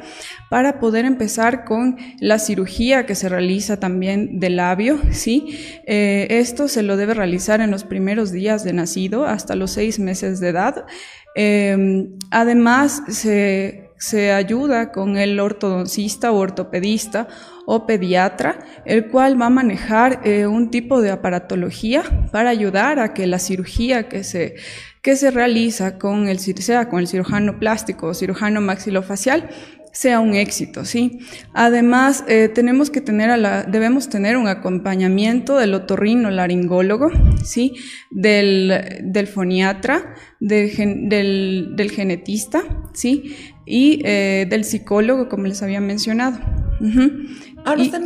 para 0.50 0.80
poder 0.80 1.06
empezar 1.06 1.66
con 1.66 1.98
la 2.20 2.40
cirugía 2.40 3.06
que 3.06 3.16
se 3.16 3.30
realiza 3.30 3.80
también 3.80 4.40
del 4.40 4.58
labio, 4.58 5.00
¿sí? 5.12 5.58
Eh, 5.86 6.28
esto 6.30 6.68
se 6.68 6.84
lo 6.84 6.98
debe 6.98 7.14
realizar 7.14 7.62
en 7.62 7.72
los 7.72 7.84
primeros 7.84 8.32
días 8.32 8.64
de 8.64 8.74
nacido, 8.74 9.26
hasta 9.26 9.56
los 9.56 9.72
seis 9.72 10.00
meses 10.00 10.40
de 10.40 10.50
edad. 10.50 10.86
Eh, 11.36 12.08
además, 12.32 13.04
se 13.08 13.84
se 14.04 14.34
ayuda 14.34 14.92
con 14.92 15.18
el 15.18 15.40
ortodoncista 15.40 16.34
o 16.34 16.38
ortopedista 16.38 17.30
o 17.66 17.86
pediatra, 17.86 18.60
el 18.84 19.08
cual 19.08 19.42
va 19.42 19.46
a 19.46 19.50
manejar 19.50 20.20
eh, 20.26 20.46
un 20.46 20.72
tipo 20.72 21.02
de 21.02 21.10
aparatología 21.10 22.04
para 22.30 22.50
ayudar 22.50 23.00
a 23.00 23.14
que 23.14 23.28
la 23.28 23.40
cirugía 23.40 24.10
que 24.10 24.26
se, 24.26 24.56
que 25.04 25.16
se 25.18 25.30
realiza 25.30 26.00
con 26.00 26.28
el, 26.28 26.40
sea 26.40 26.90
con 26.90 27.00
el 27.00 27.08
cirujano 27.08 27.60
plástico 27.60 28.08
o 28.08 28.14
cirujano 28.16 28.62
maxilofacial 28.62 29.50
sea 29.92 30.20
un 30.20 30.34
éxito, 30.34 30.86
¿sí? 30.86 31.20
Además, 31.54 32.24
eh, 32.28 32.50
tenemos 32.50 32.90
que 32.90 33.00
tener 33.00 33.30
a 33.30 33.38
la, 33.38 33.62
debemos 33.64 34.10
tener 34.10 34.38
un 34.38 34.48
acompañamiento 34.48 35.58
del 35.58 35.76
otorrino 35.76 36.32
laringólogo, 36.32 37.12
¿sí? 37.44 37.76
Del, 38.10 39.02
del 39.04 39.28
foniatra, 39.28 40.16
del, 40.40 41.76
del, 41.76 41.92
genetista, 41.92 42.64
¿sí? 42.94 43.36
Y 43.68 44.02
eh, 44.04 44.48
del 44.50 44.64
psicólogo, 44.64 45.30
como 45.30 45.46
les 45.46 45.62
había 45.62 45.80
mencionado. 45.80 46.40
Ahora 47.66 47.82
usted 47.82 48.02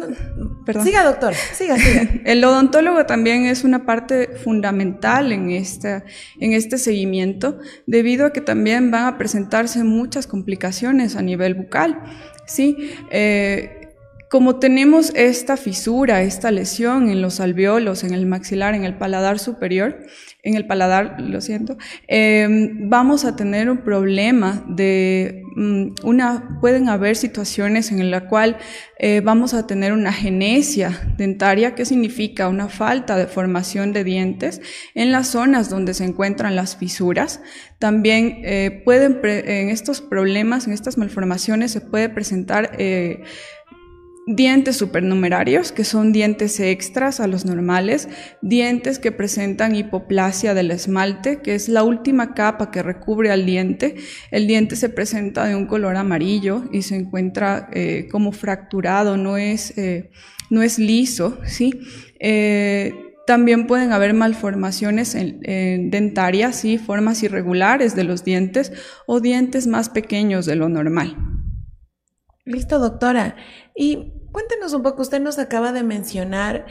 Perdón. 0.66 0.86
Siga, 0.86 1.04
doctor, 1.04 1.34
siga, 1.34 1.78
siga. 1.78 2.10
El 2.26 2.44
odontólogo 2.44 3.06
también 3.06 3.46
es 3.46 3.64
una 3.64 3.86
parte 3.86 4.28
fundamental 4.44 5.32
en, 5.32 5.50
esta, 5.50 6.04
en 6.40 6.54
este 6.54 6.78
seguimiento, 6.78 7.60
debido 7.86 8.26
a 8.26 8.34
que 8.34 8.42
también 8.42 8.92
van 8.92 9.06
a 9.06 9.18
presentarse 9.18 9.84
muchas 9.84 10.28
complicaciones 10.28 11.16
a 11.16 11.22
nivel 11.22 11.54
bucal. 11.56 12.02
¿sí? 12.48 12.92
Eh, 13.12 13.77
como 14.30 14.60
tenemos 14.60 15.14
esta 15.16 15.56
fisura, 15.56 16.22
esta 16.22 16.52
lesión 16.52 17.10
en 17.10 17.22
los 17.22 17.40
alveolos, 17.40 18.04
en 18.04 18.14
el 18.14 18.26
maxilar, 18.26 18.76
en 18.76 18.84
el 18.84 18.98
paladar 18.98 19.40
superior, 19.40 20.00
en 20.44 20.56
el 20.56 20.68
paladar, 20.68 21.20
lo 21.20 21.40
siento, 21.42 21.78
em, 22.08 22.90
vamos 22.90 23.26
a 23.26 23.36
tener 23.36 23.70
un 23.70 23.80
problema 23.80 24.64
de 24.68 25.44
mm, 25.56 25.88
una, 26.04 26.58
pueden 26.62 26.90
haber 26.90 27.16
situaciones 27.16 27.92
en 27.92 28.12
la 28.12 28.28
cual 28.28 28.58
eh, 29.00 29.22
vamos 29.24 29.54
a 29.54 29.66
tener 29.68 29.94
una 29.94 30.12
genesia 30.12 31.14
dentaria, 31.18 31.76
que 31.76 31.86
significa 31.86 32.50
una 32.50 32.68
falta 32.68 33.16
de 33.18 33.28
formación 33.28 33.94
de 33.94 34.04
dientes 34.04 34.62
en 34.94 35.12
las 35.12 35.28
zonas 35.28 35.70
donde 35.70 35.94
se 35.94 36.04
encuentran 36.04 36.56
las 36.56 36.76
fisuras. 36.76 37.42
También 37.80 38.42
eh, 38.44 38.82
pueden, 38.84 39.20
en 39.24 39.70
estos 39.70 40.02
problemas, 40.02 40.68
en 40.68 40.74
estas 40.74 40.98
malformaciones, 40.98 41.72
se 41.72 41.82
puede 41.82 42.10
presentar 42.10 42.72
eh, 42.78 43.24
dientes 44.28 44.76
supernumerarios, 44.76 45.72
que 45.72 45.86
son 45.86 46.12
dientes 46.12 46.60
extras 46.60 47.22
a 47.22 47.28
los 47.28 47.46
normales, 47.46 48.10
dientes 48.42 49.00
que 49.00 49.14
presentan 49.14 49.74
hipoplasia 49.74 50.54
del 50.54 50.72
esmalte, 50.72 51.42
que 51.42 51.56
es 51.56 51.70
la 51.70 51.84
última 51.84 52.34
capa 52.34 52.70
que 52.70 52.84
recubre 52.84 53.32
al 53.32 53.46
diente. 53.46 53.96
El 54.30 54.46
diente 54.46 54.76
se 54.76 54.90
presenta 54.90 55.46
de 55.46 55.56
un 55.56 55.66
color 55.66 55.96
amarillo 55.96 56.66
y 56.74 56.82
se 56.82 56.98
encuentra 56.98 57.70
eh, 57.72 58.10
como 58.12 58.34
fracturado, 58.34 59.16
no 59.16 59.38
es, 59.38 59.78
eh, 59.78 60.12
no 60.50 60.62
es 60.62 60.78
liso, 60.78 61.40
¿sí? 61.46 61.80
Eh, 62.20 62.94
también 63.26 63.66
pueden 63.68 63.92
haber 63.92 64.14
malformaciones 64.14 65.14
dentarias, 65.14 66.56
¿sí? 66.56 66.78
formas 66.78 67.24
irregulares 67.24 67.94
de 67.94 68.06
los 68.06 68.24
dientes 68.24 68.72
o 69.06 69.20
dientes 69.20 69.68
más 69.68 69.90
pequeños 69.90 70.46
de 70.46 70.56
lo 70.56 70.70
normal. 70.70 71.37
Listo, 72.48 72.80
doctora. 72.80 73.36
Y 73.75 74.13
cuéntenos 74.32 74.72
un 74.72 74.82
poco, 74.82 75.01
usted 75.01 75.20
nos 75.20 75.38
acaba 75.38 75.74
de 75.74 75.84
mencionar 75.84 76.66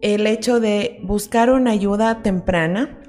el 0.00 0.28
hecho 0.28 0.60
de 0.60 1.00
buscar 1.02 1.50
una 1.50 1.72
ayuda 1.72 2.22
temprana, 2.22 3.00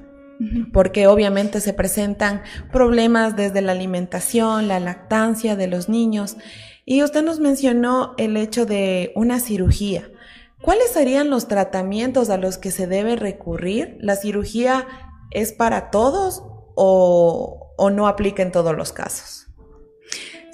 porque 0.72 1.06
obviamente 1.06 1.60
se 1.60 1.72
presentan 1.72 2.42
problemas 2.72 3.36
desde 3.36 3.62
la 3.62 3.72
alimentación, 3.72 4.66
la 4.66 4.80
lactancia 4.80 5.54
de 5.54 5.68
los 5.68 5.88
niños, 5.88 6.36
y 6.84 7.04
usted 7.04 7.22
nos 7.22 7.38
mencionó 7.38 8.14
el 8.18 8.36
hecho 8.36 8.66
de 8.66 9.12
una 9.14 9.38
cirugía. 9.38 10.10
¿Cuáles 10.60 10.90
serían 10.90 11.30
los 11.30 11.46
tratamientos 11.46 12.28
a 12.28 12.38
los 12.38 12.58
que 12.58 12.72
se 12.72 12.88
debe 12.88 13.14
recurrir? 13.14 13.98
¿La 14.00 14.16
cirugía 14.16 14.88
es 15.30 15.52
para 15.52 15.90
todos 15.90 16.42
o, 16.74 17.72
o 17.76 17.90
no 17.90 18.08
aplica 18.08 18.42
en 18.42 18.50
todos 18.50 18.74
los 18.74 18.92
casos? 18.92 19.39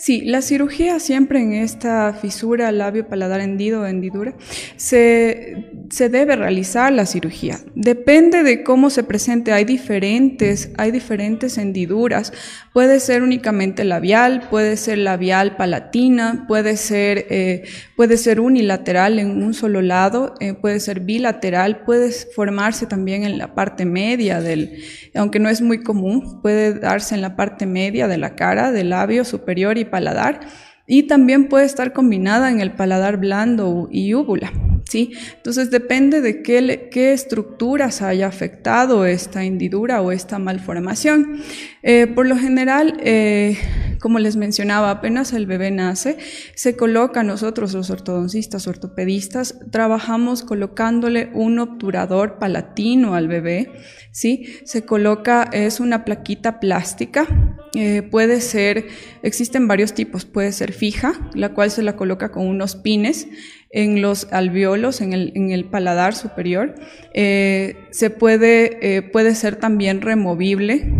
Sí, 0.06 0.20
la 0.20 0.40
cirugía 0.40 1.00
siempre 1.00 1.40
en 1.40 1.52
esta 1.52 2.12
fisura 2.12 2.70
labio 2.70 3.08
paladar 3.08 3.40
hendido 3.40 3.80
o 3.80 3.86
hendidura 3.86 4.34
se, 4.76 5.66
se, 5.90 6.08
debe 6.08 6.36
realizar 6.36 6.92
la 6.92 7.06
cirugía. 7.06 7.58
Depende 7.74 8.44
de 8.44 8.62
cómo 8.62 8.88
se 8.90 9.02
presente. 9.02 9.52
Hay 9.52 9.64
diferentes, 9.64 10.70
hay 10.78 10.92
diferentes 10.92 11.58
hendiduras. 11.58 12.32
Puede 12.72 13.00
ser 13.00 13.24
únicamente 13.24 13.82
labial, 13.82 14.46
puede 14.48 14.76
ser 14.76 14.98
labial 14.98 15.56
palatina, 15.56 16.44
puede 16.46 16.76
ser, 16.76 17.26
eh, 17.30 17.64
puede 17.96 18.16
ser 18.16 18.38
unilateral 18.38 19.18
en 19.18 19.42
un 19.42 19.54
solo 19.54 19.82
lado, 19.82 20.34
eh, 20.38 20.54
puede 20.54 20.78
ser 20.78 21.00
bilateral, 21.00 21.82
puede 21.84 22.12
formarse 22.12 22.86
también 22.86 23.24
en 23.24 23.38
la 23.38 23.56
parte 23.56 23.84
media 23.84 24.40
del, 24.40 24.84
aunque 25.16 25.40
no 25.40 25.48
es 25.48 25.62
muy 25.62 25.82
común, 25.82 26.40
puede 26.42 26.74
darse 26.74 27.16
en 27.16 27.22
la 27.22 27.34
parte 27.34 27.66
media 27.66 28.06
de 28.06 28.18
la 28.18 28.36
cara, 28.36 28.70
del 28.70 28.90
labio 28.90 29.24
superior 29.24 29.78
y 29.78 29.84
paladar 29.96 30.40
y 30.86 31.04
también 31.04 31.48
puede 31.48 31.64
estar 31.64 31.94
combinada 31.94 32.50
en 32.50 32.60
el 32.60 32.72
paladar 32.72 33.16
blando 33.16 33.88
y 33.90 34.12
úvula. 34.12 34.52
¿Sí? 34.88 35.12
Entonces 35.36 35.70
depende 35.70 36.20
de 36.20 36.42
qué, 36.42 37.12
estructuras 37.12 38.02
haya 38.02 38.26
afectado 38.26 39.04
esta 39.06 39.44
hendidura 39.44 40.00
o 40.00 40.12
esta 40.12 40.38
malformación. 40.38 41.42
Eh, 41.82 42.06
por 42.06 42.26
lo 42.26 42.36
general, 42.36 42.98
eh, 43.02 43.58
como 44.00 44.18
les 44.18 44.36
mencionaba, 44.36 44.90
apenas 44.90 45.32
el 45.32 45.46
bebé 45.46 45.70
nace, 45.70 46.18
se 46.54 46.76
coloca 46.76 47.22
nosotros 47.22 47.74
los 47.74 47.90
ortodoncistas, 47.90 48.66
ortopedistas, 48.66 49.58
trabajamos 49.70 50.42
colocándole 50.42 51.30
un 51.32 51.58
obturador 51.58 52.38
palatino 52.38 53.14
al 53.14 53.28
bebé, 53.28 53.72
¿sí? 54.10 54.46
Se 54.64 54.84
coloca, 54.84 55.48
es 55.52 55.80
una 55.80 56.04
plaquita 56.04 56.60
plástica, 56.60 57.26
eh, 57.74 58.02
puede 58.02 58.40
ser, 58.40 58.86
existen 59.22 59.68
varios 59.68 59.92
tipos, 59.92 60.24
puede 60.24 60.52
ser 60.52 60.72
fija, 60.72 61.30
la 61.34 61.52
cual 61.54 61.70
se 61.70 61.82
la 61.82 61.96
coloca 61.96 62.30
con 62.30 62.46
unos 62.46 62.76
pines, 62.76 63.28
en 63.70 64.00
los 64.00 64.28
alveolos, 64.32 65.00
en 65.00 65.12
el, 65.12 65.32
en 65.34 65.50
el 65.50 65.64
paladar 65.64 66.14
superior. 66.14 66.74
Eh, 67.14 67.76
se 67.90 68.10
puede, 68.10 68.78
eh, 68.80 69.02
puede 69.02 69.34
ser 69.34 69.56
también 69.56 70.00
removible, 70.00 70.92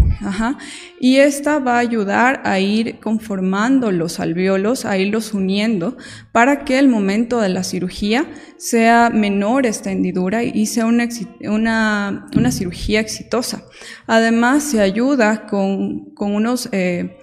y 0.99 1.17
esta 1.17 1.59
va 1.59 1.77
a 1.77 1.79
ayudar 1.79 2.41
a 2.45 2.59
ir 2.59 2.99
conformando 3.01 3.93
los 3.93 4.19
alveolos, 4.19 4.85
a 4.85 4.99
irlos 4.99 5.35
uniendo, 5.35 5.97
para 6.33 6.65
que 6.65 6.79
el 6.79 6.89
momento 6.89 7.41
de 7.41 7.51
la 7.51 7.65
cirugía 7.65 8.27
sea 8.57 9.11
menor 9.11 9.67
esta 9.67 9.93
hendidura 9.93 10.43
y 10.43 10.67
sea 10.67 10.87
una, 10.87 11.09
una, 11.41 12.27
una 12.35 12.51
cirugía 12.51 13.01
exitosa. 13.01 13.65
Además, 14.07 14.65
se 14.65 14.81
ayuda 14.81 15.47
con, 15.47 16.15
con 16.15 16.35
unos... 16.35 16.69
Eh, 16.73 17.19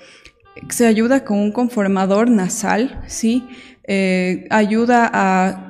se 0.69 0.86
ayuda 0.86 1.25
con 1.25 1.39
un 1.39 1.51
conformador 1.51 2.29
nasal, 2.29 3.01
¿sí? 3.08 3.43
Eh, 3.86 4.48
ayuda 4.50 5.10
a, 5.13 5.69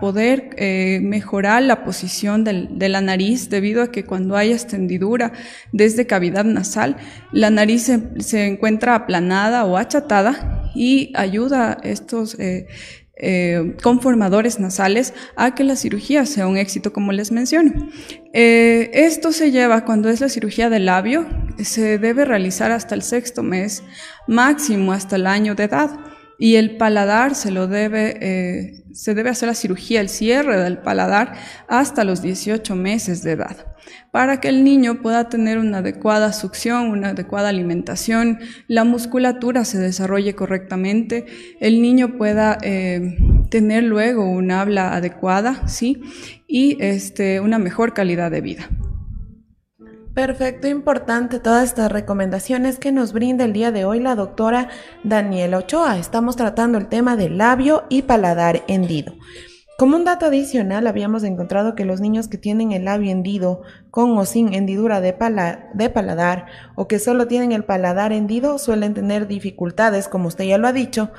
poder 0.00 0.50
eh, 0.56 1.00
mejorar 1.02 1.62
la 1.62 1.84
posición 1.84 2.44
de 2.44 2.88
la 2.88 3.00
nariz 3.00 3.48
debido 3.48 3.82
a 3.82 3.90
que 3.90 4.04
cuando 4.04 4.36
hay 4.36 4.52
extendidura 4.52 5.32
desde 5.72 6.06
cavidad 6.06 6.44
nasal, 6.44 6.96
la 7.32 7.50
nariz 7.50 7.90
se, 8.18 8.46
encuentra 8.46 8.94
aplanada 8.94 9.64
o 9.64 9.76
achatada 9.76 10.70
y 10.76 11.12
ayuda 11.16 11.72
a 11.72 11.88
estos 11.88 12.36
eh, 12.38 12.66
conformadores 13.82 14.60
nasales 14.60 15.12
a 15.34 15.56
que 15.56 15.64
la 15.64 15.74
cirugía 15.74 16.24
sea 16.24 16.46
un 16.46 16.56
éxito, 16.56 16.92
como 16.92 17.10
les 17.10 17.32
menciono. 17.32 17.72
esto 18.32 19.32
se 19.32 19.50
lleva 19.50 19.84
cuando 19.84 20.08
es 20.08 20.20
la 20.20 20.28
cirugía 20.28 20.70
del 20.70 20.86
labio, 20.86 21.26
se 21.58 21.98
debe 21.98 22.24
realizar 22.24 22.70
hasta 22.70 22.94
el 22.94 23.02
sexto 23.02 23.42
mes, 23.42 23.82
máximo 24.28 24.92
hasta 24.92 25.16
el 25.16 25.26
año 25.26 25.56
de 25.56 25.64
edad. 25.64 26.13
Y 26.38 26.56
el 26.56 26.76
paladar 26.76 27.34
se 27.34 27.50
lo 27.50 27.66
debe, 27.66 28.18
eh, 28.20 28.84
se 28.92 29.14
debe 29.14 29.30
hacer 29.30 29.48
la 29.48 29.54
cirugía, 29.54 30.00
el 30.00 30.08
cierre 30.08 30.58
del 30.58 30.78
paladar 30.78 31.34
hasta 31.68 32.04
los 32.04 32.22
18 32.22 32.74
meses 32.74 33.22
de 33.22 33.32
edad, 33.32 33.74
para 34.10 34.40
que 34.40 34.48
el 34.48 34.64
niño 34.64 35.00
pueda 35.00 35.28
tener 35.28 35.58
una 35.58 35.78
adecuada 35.78 36.32
succión, 36.32 36.88
una 36.88 37.10
adecuada 37.10 37.50
alimentación, 37.50 38.40
la 38.66 38.84
musculatura 38.84 39.64
se 39.64 39.78
desarrolle 39.78 40.34
correctamente, 40.34 41.26
el 41.60 41.80
niño 41.80 42.16
pueda 42.16 42.58
eh, 42.62 43.16
tener 43.50 43.84
luego 43.84 44.28
un 44.28 44.50
habla 44.50 44.94
adecuada, 44.94 45.68
sí, 45.68 46.02
y 46.48 46.76
este, 46.80 47.40
una 47.40 47.58
mejor 47.58 47.94
calidad 47.94 48.30
de 48.30 48.40
vida. 48.40 48.68
Perfecto, 50.14 50.68
importante 50.68 51.40
todas 51.40 51.64
estas 51.64 51.90
recomendaciones 51.90 52.78
que 52.78 52.92
nos 52.92 53.12
brinda 53.12 53.44
el 53.44 53.52
día 53.52 53.72
de 53.72 53.84
hoy 53.84 53.98
la 53.98 54.14
doctora 54.14 54.68
Daniela 55.02 55.58
Ochoa. 55.58 55.98
Estamos 55.98 56.36
tratando 56.36 56.78
el 56.78 56.86
tema 56.86 57.16
del 57.16 57.36
labio 57.36 57.82
y 57.88 58.02
paladar 58.02 58.62
hendido. 58.68 59.14
Como 59.76 59.96
un 59.96 60.04
dato 60.04 60.26
adicional, 60.26 60.86
habíamos 60.86 61.24
encontrado 61.24 61.74
que 61.74 61.84
los 61.84 62.00
niños 62.00 62.28
que 62.28 62.38
tienen 62.38 62.70
el 62.70 62.84
labio 62.84 63.10
hendido 63.10 63.62
con 63.90 64.16
o 64.16 64.24
sin 64.24 64.54
hendidura 64.54 65.00
de, 65.00 65.16
de, 65.74 65.90
paladar 65.90 66.46
o 66.76 66.86
que 66.86 67.00
solo 67.00 67.26
tienen 67.26 67.50
el 67.50 67.64
paladar 67.64 68.12
hendido 68.12 68.58
suelen 68.58 68.94
tener 68.94 69.26
dificultades, 69.26 70.06
como 70.06 70.28
usted 70.28 70.44
ya 70.44 70.58
lo 70.58 70.68
ha 70.68 70.72
dicho, 70.72 71.10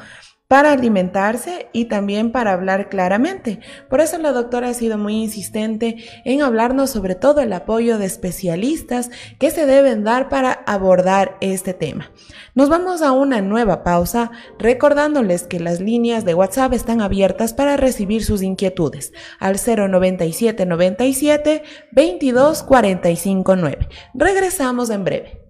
para 0.48 0.72
alimentarse 0.72 1.70
y 1.74 1.86
también 1.86 2.32
para 2.32 2.54
hablar 2.54 2.90
claramente. 2.90 3.60
Por 3.90 4.00
eso 4.00 4.18
la 4.20 4.32
doctora 4.32 4.70
ha 4.70 4.74
sido 4.74 4.98
muy 4.98 5.24
insistente 5.24 5.98
en 6.24 6.44
hablarnos 6.44 6.92
sobre 6.92 7.16
todo 7.16 7.42
el 7.42 7.52
apoyo 7.52 7.98
de 7.98 8.06
especialistas 8.06 9.10
que 9.40 9.50
se 9.50 9.66
deben 9.66 10.04
dar 10.04 10.30
para 10.30 10.52
abordar 10.52 11.38
este 11.42 11.74
tema. 11.74 12.12
Nos 12.54 12.70
vamos 12.70 13.02
a 13.02 13.12
una 13.12 13.42
nueva 13.42 13.84
pausa 13.84 14.32
recordándoles 14.60 15.44
que 15.44 15.60
las 15.60 15.80
líneas 15.80 16.26
de 16.26 16.36
WhatsApp 16.36 16.74
están 16.74 17.02
abiertas 17.02 17.54
para 17.54 17.76
recibir 17.76 18.24
sus 18.24 18.44
inquietudes 18.44 19.14
al 19.40 19.56
097 19.58 20.66
97 20.66 21.64
22 21.92 22.64
45 22.64 23.56
9. 23.56 23.90
Regresamos 24.14 24.90
en 24.92 25.04
breve. 25.04 25.45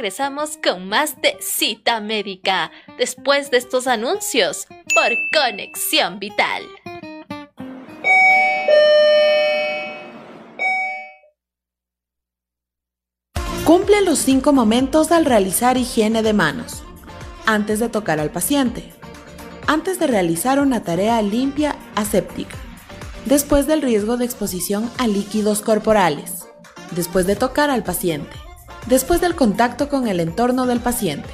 Regresamos 0.00 0.58
con 0.64 0.88
más 0.88 1.20
de 1.20 1.36
Cita 1.40 2.00
Médica 2.00 2.70
después 2.96 3.50
de 3.50 3.58
estos 3.58 3.86
anuncios 3.86 4.66
por 4.94 5.10
Conexión 5.30 6.18
Vital. 6.18 6.62
Cumple 13.66 14.00
los 14.00 14.20
cinco 14.20 14.54
momentos 14.54 15.12
al 15.12 15.26
realizar 15.26 15.76
higiene 15.76 16.22
de 16.22 16.32
manos. 16.32 16.82
Antes 17.44 17.78
de 17.78 17.90
tocar 17.90 18.20
al 18.20 18.30
paciente. 18.30 18.94
Antes 19.66 19.98
de 19.98 20.06
realizar 20.06 20.60
una 20.60 20.82
tarea 20.82 21.20
limpia 21.20 21.76
aséptica. 21.94 22.56
Después 23.26 23.66
del 23.66 23.82
riesgo 23.82 24.16
de 24.16 24.24
exposición 24.24 24.90
a 24.96 25.06
líquidos 25.06 25.60
corporales. 25.60 26.46
Después 26.92 27.26
de 27.26 27.36
tocar 27.36 27.68
al 27.68 27.84
paciente 27.84 28.49
después 28.86 29.20
del 29.20 29.34
contacto 29.34 29.88
con 29.88 30.08
el 30.08 30.20
entorno 30.20 30.66
del 30.66 30.80
paciente. 30.80 31.28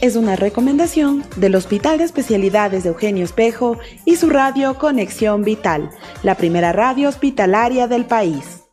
Es 0.00 0.16
una 0.16 0.34
recomendación 0.34 1.24
del 1.36 1.54
Hospital 1.54 1.98
de 1.98 2.04
Especialidades 2.04 2.82
de 2.82 2.88
Eugenio 2.88 3.24
Espejo 3.24 3.78
y 4.04 4.16
su 4.16 4.30
radio 4.30 4.76
Conexión 4.76 5.44
Vital, 5.44 5.90
la 6.24 6.34
primera 6.34 6.72
radio 6.72 7.08
hospitalaria 7.08 7.86
del 7.86 8.06
país. 8.06 8.64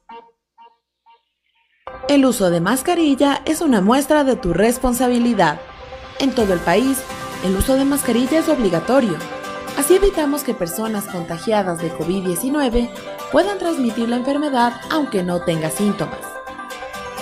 El 2.08 2.26
uso 2.26 2.50
de 2.50 2.60
mascarilla 2.60 3.44
es 3.46 3.62
una 3.62 3.82
muestra 3.82 4.24
de 4.24 4.36
tu 4.36 4.54
responsabilidad. 4.54 5.60
En 6.18 6.32
todo 6.32 6.54
el 6.54 6.60
país, 6.60 6.98
el 7.46 7.56
uso 7.56 7.76
de 7.76 7.86
mascarilla 7.86 8.40
es 8.40 8.50
obligatorio. 8.50 9.16
Así 9.78 9.98
evitamos 9.98 10.44
que 10.44 10.56
personas 10.56 11.06
contagiadas 11.06 11.80
de 11.80 11.92
COVID-19 11.92 12.90
puedan 13.32 13.58
transmitir 13.58 14.10
la 14.10 14.18
enfermedad 14.18 14.74
aunque 14.90 15.24
no 15.24 15.42
tenga 15.42 15.70
síntomas. 15.70 16.20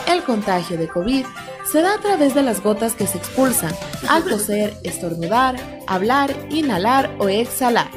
El 0.08 0.24
contagio 0.24 0.78
de 0.78 0.88
COVID 0.88 1.26
se 1.70 1.82
da 1.82 1.96
a 1.96 2.00
través 2.00 2.34
de 2.34 2.44
las 2.44 2.64
gotas 2.64 2.94
que 2.96 3.08
se 3.08 3.18
expulsan 3.18 3.74
al 4.10 4.24
toser, 4.24 4.74
estornudar, 4.84 5.56
hablar, 5.86 6.34
inhalar 6.50 7.14
o 7.20 7.28
exhalar. 7.28 7.90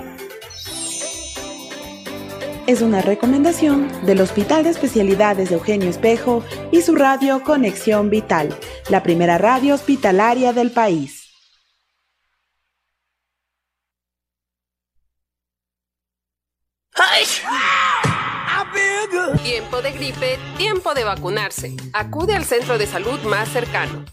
Es 2.66 2.82
una 2.82 3.00
recomendación 3.00 3.88
del 4.06 4.20
Hospital 4.20 4.64
de 4.64 4.70
Especialidades 4.70 5.48
de 5.48 5.56
Eugenio 5.56 5.88
Espejo 5.88 6.44
y 6.70 6.82
su 6.82 6.94
radio 6.94 7.42
Conexión 7.42 8.10
Vital, 8.10 8.54
la 8.88 9.02
primera 9.02 9.38
radio 9.38 9.74
hospitalaria 9.74 10.52
del 10.52 10.70
país. 10.70 11.20
Tiempo 19.50 19.82
de 19.82 19.90
gripe, 19.90 20.38
tiempo 20.56 20.94
de 20.94 21.02
vacunarse. 21.02 21.74
Acude 21.92 22.34
al 22.34 22.44
centro 22.44 22.78
de 22.78 22.86
salud 22.86 23.18
más 23.28 23.48
cercano. 23.48 24.04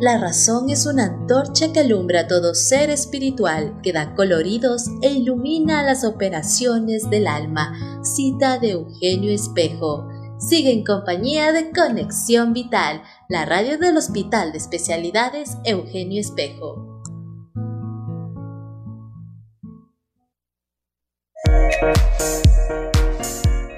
La 0.00 0.18
razón 0.18 0.68
es 0.68 0.86
una 0.86 1.04
antorcha 1.04 1.72
que 1.72 1.78
alumbra 1.78 2.26
todo 2.26 2.56
ser 2.56 2.90
espiritual, 2.90 3.78
que 3.84 3.92
da 3.92 4.16
coloridos 4.16 4.86
e 5.02 5.10
ilumina 5.10 5.84
las 5.84 6.04
operaciones 6.04 7.08
del 7.10 7.28
alma. 7.28 8.02
Cita 8.02 8.58
de 8.58 8.70
Eugenio 8.72 9.32
Espejo. 9.32 10.08
Sigue 10.40 10.72
en 10.72 10.84
compañía 10.84 11.52
de 11.52 11.70
Conexión 11.70 12.54
Vital, 12.54 13.04
la 13.28 13.44
radio 13.44 13.78
del 13.78 13.96
Hospital 13.96 14.50
de 14.50 14.58
Especialidades 14.58 15.58
Eugenio 15.64 16.20
Espejo. 16.20 16.89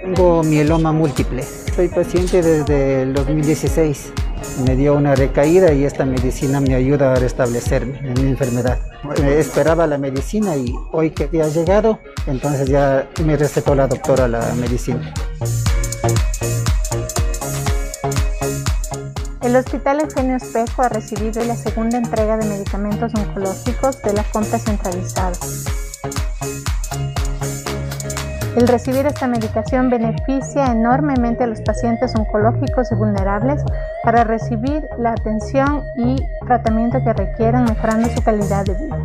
Tengo 0.00 0.42
mieloma 0.42 0.92
múltiple. 0.92 1.42
Soy 1.42 1.88
paciente 1.88 2.42
desde 2.42 3.02
el 3.02 3.14
2016. 3.14 4.12
Me 4.66 4.76
dio 4.76 4.94
una 4.94 5.14
recaída 5.14 5.72
y 5.72 5.84
esta 5.84 6.04
medicina 6.04 6.60
me 6.60 6.74
ayuda 6.74 7.12
a 7.12 7.16
restablecerme 7.16 7.98
en 8.00 8.14
mi 8.14 8.30
enfermedad. 8.30 8.78
Esperaba 9.24 9.86
la 9.86 9.98
medicina 9.98 10.56
y 10.56 10.74
hoy 10.90 11.10
que 11.10 11.24
ha 11.40 11.48
llegado, 11.48 12.00
entonces 12.26 12.68
ya 12.68 13.08
me 13.24 13.36
recetó 13.36 13.74
la 13.74 13.86
doctora 13.86 14.28
la 14.28 14.52
medicina. 14.54 15.14
El 19.42 19.56
Hospital 19.56 20.00
Eugenio 20.00 20.36
Espejo 20.36 20.82
ha 20.82 20.88
recibido 20.88 21.44
la 21.44 21.56
segunda 21.56 21.98
entrega 21.98 22.36
de 22.36 22.46
medicamentos 22.46 23.12
oncológicos 23.14 24.02
de 24.02 24.12
la 24.12 24.24
compra 24.24 24.58
centralizada. 24.58 25.32
El 28.54 28.68
recibir 28.68 29.06
esta 29.06 29.26
medicación 29.26 29.88
beneficia 29.88 30.66
enormemente 30.66 31.44
a 31.44 31.46
los 31.46 31.62
pacientes 31.62 32.14
oncológicos 32.14 32.92
y 32.92 32.94
vulnerables 32.94 33.62
para 34.04 34.24
recibir 34.24 34.86
la 34.98 35.12
atención 35.12 35.86
y 35.96 36.16
tratamiento 36.46 37.02
que 37.02 37.14
requieran, 37.14 37.64
mejorando 37.64 38.10
su 38.10 38.22
calidad 38.22 38.66
de 38.66 38.74
vida. 38.74 38.98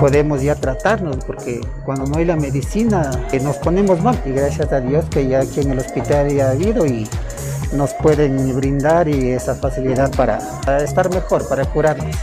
Podemos 0.00 0.40
ya 0.40 0.54
tratarnos 0.54 1.16
porque 1.26 1.60
cuando 1.84 2.06
no 2.06 2.16
hay 2.16 2.24
la 2.24 2.36
medicina 2.36 3.10
eh, 3.32 3.40
nos 3.40 3.56
ponemos 3.56 4.00
mal 4.00 4.18
y 4.24 4.30
gracias 4.30 4.72
a 4.72 4.80
Dios 4.80 5.04
que 5.10 5.26
ya 5.26 5.40
aquí 5.40 5.60
en 5.60 5.72
el 5.72 5.78
hospital 5.80 6.30
ya 6.30 6.48
ha 6.48 6.50
habido 6.52 6.86
y 6.86 7.06
nos 7.74 7.92
pueden 7.92 8.56
brindar 8.56 9.06
y 9.06 9.32
esa 9.32 9.54
facilidad 9.54 10.10
para, 10.16 10.38
para 10.64 10.82
estar 10.82 11.10
mejor, 11.10 11.46
para 11.46 11.66
curarnos. 11.66 12.16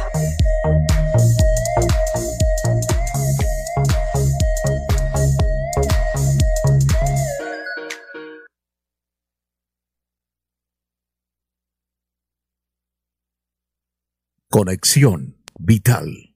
Conexión 14.58 15.36
Vital. 15.60 16.34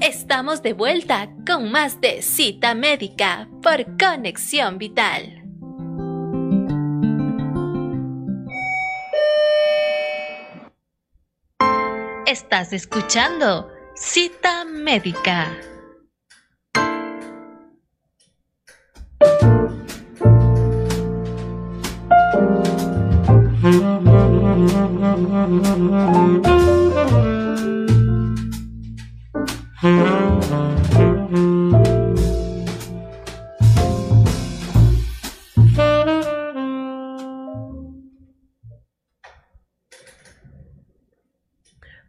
Estamos 0.00 0.62
de 0.62 0.72
vuelta 0.72 1.28
con 1.44 1.72
más 1.72 2.00
de 2.00 2.22
cita 2.22 2.76
médica 2.76 3.48
por 3.64 3.96
Conexión 3.98 4.78
Vital. 4.78 5.42
Estás 12.28 12.72
escuchando 12.72 13.68
Cita 13.96 14.64
Médica. 14.64 15.50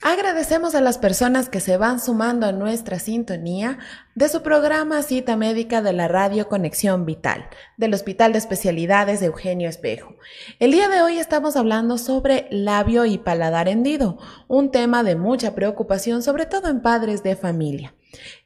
Agradecemos 0.02 0.76
a 0.76 0.82
las 0.82 0.98
personas 0.98 1.48
que 1.48 1.62
se 1.62 1.78
van 1.78 2.02
sumando 2.02 2.46
a 2.46 2.52
nuestra 2.52 3.00
sintonía 3.00 3.78
de 4.18 4.30
su 4.30 4.42
programa 4.42 5.04
Cita 5.04 5.36
Médica 5.38 5.84
de 5.84 5.94
la 5.94 6.08
Radio 6.08 6.50
Conexión 6.50 7.06
Vital, 7.06 7.50
del 7.78 7.94
Hospital 7.94 8.32
de 8.32 8.40
Especialidades 8.40 9.20
de 9.20 9.28
Eugenio 9.28 9.70
Espejo. 9.70 10.16
El 10.58 10.72
día 10.72 10.90
de 10.90 11.04
hoy 11.04 11.20
estamos 11.20 11.56
hablando 11.56 12.00
sobre 12.00 12.48
labio 12.50 13.06
y 13.06 13.20
paladar 13.20 13.68
hendido, 13.68 14.18
un 14.48 14.72
tema 14.72 15.04
de 15.04 15.16
mucha 15.16 15.54
preocupación, 15.54 16.24
sobre 16.24 16.48
todo 16.48 16.68
en 16.68 16.82
padres 16.82 17.22
de 17.22 17.36
familia. 17.36 17.94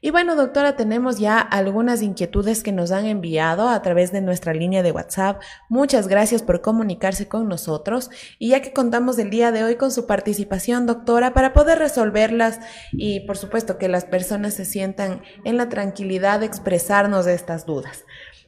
Y 0.00 0.10
bueno, 0.10 0.34
doctora, 0.36 0.76
tenemos 0.76 1.18
ya 1.18 1.38
algunas 1.38 2.02
inquietudes 2.02 2.62
que 2.62 2.72
nos 2.72 2.90
han 2.90 3.06
enviado 3.06 3.68
a 3.68 3.80
través 3.82 4.12
de 4.12 4.20
nuestra 4.20 4.52
línea 4.52 4.82
de 4.82 4.92
WhatsApp. 4.92 5.40
Muchas 5.68 6.08
gracias 6.08 6.42
por 6.42 6.60
comunicarse 6.60 7.28
con 7.28 7.48
nosotros 7.48 8.10
y 8.38 8.50
ya 8.50 8.60
que 8.60 8.72
contamos 8.72 9.18
el 9.18 9.30
día 9.30 9.52
de 9.52 9.64
hoy 9.64 9.76
con 9.76 9.90
su 9.92 10.06
participación, 10.06 10.86
doctora, 10.86 11.32
para 11.32 11.52
poder 11.52 11.78
resolverlas 11.78 12.60
y 12.92 13.20
por 13.20 13.36
supuesto 13.36 13.78
que 13.78 13.88
las 13.88 14.04
personas 14.04 14.54
se 14.54 14.64
sientan 14.64 15.22
en 15.44 15.56
la 15.56 15.61
tranquilidad 15.68 16.40
de 16.40 16.46
expresarnos 16.46 17.26
estas 17.26 17.66
dudas. 17.66 18.04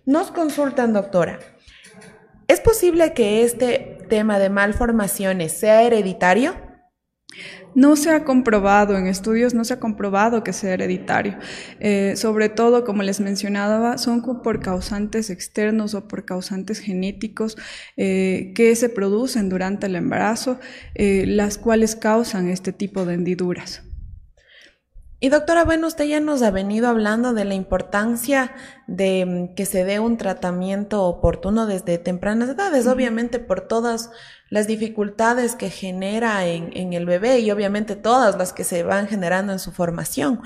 Nos 0.07 0.31
consultan, 0.31 0.93
doctora. 0.93 1.39
¿Es 2.47 2.61
posible 2.61 3.15
que 3.15 3.43
este 3.43 3.99
tema 4.09 4.39
de 4.39 4.51
malformaciones 4.51 5.53
sea 5.53 5.83
hereditario? 5.83 6.55
No 7.75 7.97
se 7.97 8.11
ha 8.11 8.23
comprobado 8.23 8.97
en 8.97 9.07
estudios, 9.07 9.53
no 9.53 9.65
se 9.65 9.75
ha 9.75 9.81
comprobado 9.81 10.45
que 10.45 10.53
sea 10.53 10.75
hereditario. 10.75 11.37
Eh, 11.81 12.15
sobre 12.17 12.49
todo, 12.49 12.85
como 12.85 13.03
les 13.03 13.19
mencionaba, 13.19 13.99
son 13.99 14.23
por 14.43 14.61
causantes 14.61 15.31
externos 15.31 15.95
o 15.95 16.07
por 16.07 16.25
causantes 16.25 16.79
genéticos 16.79 17.57
eh, 17.97 18.53
que 18.55 18.77
se 18.77 18.89
producen 18.89 19.49
durante 19.49 19.87
el 19.87 19.97
embarazo, 19.97 20.61
eh, 20.95 21.25
las 21.27 21.59
cuales 21.59 21.97
causan 21.97 22.49
este 22.49 22.73
tipo 22.73 23.05
de 23.05 23.15
hendiduras. 23.15 23.83
Y 25.25 25.31
doctora, 25.31 25.65
bueno, 25.65 25.87
usted 25.87 26.05
ya 26.05 26.21
nos 26.21 26.43
ha 26.43 26.51
venido 26.51 26.87
hablando 26.87 27.33
de 27.33 27.47
la 27.47 27.55
importancia 27.55 28.53
de 28.87 29.25
mm, 29.25 29.55
que 29.55 29.65
se 29.65 29.83
dé 29.83 29.99
un 29.99 30.19
tratamiento 30.19 31.03
oportuno 31.05 31.65
desde 31.65 31.97
tempranas 31.97 32.51
edades, 32.51 32.87
obviamente 32.87 33.39
por 33.39 33.63
todas 33.63 34.11
las 34.51 34.67
dificultades 34.67 35.57
que 35.57 35.71
genera 35.71 36.47
en, 36.47 36.93
el 36.93 37.07
bebé 37.07 37.39
y 37.41 37.51
obviamente 37.51 37.97
todas 37.97 38.37
las 38.37 38.53
que 38.53 38.65
se 38.65 38.83
van 38.83 39.09
generando 39.09 39.55
en 39.55 39.61
su 39.61 39.73
formación. 39.73 40.43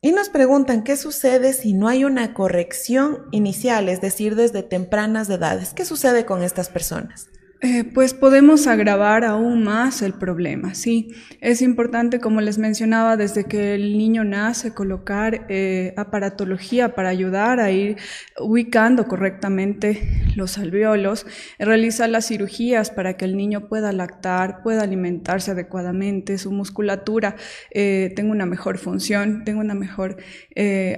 Y 0.00 0.10
nos 0.10 0.30
preguntan 0.30 0.82
qué 0.82 0.96
sucede 0.96 1.52
si 1.52 1.72
no 1.72 1.86
hay 1.86 2.04
una 2.04 2.34
corrección 2.34 3.28
inicial, 3.30 3.88
es 3.88 4.00
decir, 4.00 4.34
desde 4.34 4.64
tempranas 4.64 5.30
edades. 5.30 5.74
¿Qué 5.74 5.84
sucede 5.84 6.26
con 6.26 6.42
estas 6.42 6.70
personas? 6.70 7.28
Eh, 7.60 7.82
pues 7.82 8.14
podemos 8.14 8.68
agravar 8.68 9.24
aún 9.24 9.64
más 9.64 10.02
el 10.02 10.12
problema, 10.12 10.74
sí. 10.74 11.08
Es 11.40 11.60
importante, 11.60 12.20
como 12.20 12.40
les 12.40 12.56
mencionaba, 12.56 13.16
desde 13.16 13.46
que 13.46 13.74
el 13.74 13.98
niño 13.98 14.22
nace, 14.22 14.74
colocar 14.74 15.44
eh, 15.48 15.92
aparatología 15.96 16.94
para 16.94 17.08
ayudar 17.08 17.58
a 17.58 17.72
ir 17.72 17.96
ubicando 18.38 19.08
correctamente 19.08 20.08
los 20.36 20.56
alveolos, 20.56 21.26
realizar 21.58 22.08
las 22.08 22.28
cirugías 22.28 22.92
para 22.92 23.16
que 23.16 23.24
el 23.24 23.36
niño 23.36 23.68
pueda 23.68 23.90
lactar, 23.90 24.62
pueda 24.62 24.82
alimentarse 24.82 25.50
adecuadamente, 25.50 26.38
su 26.38 26.52
musculatura 26.52 27.34
eh, 27.72 28.12
tenga 28.14 28.30
una 28.30 28.46
mejor 28.46 28.78
función, 28.78 29.42
tenga 29.44 29.58
una 29.58 29.74
mejor 29.74 30.16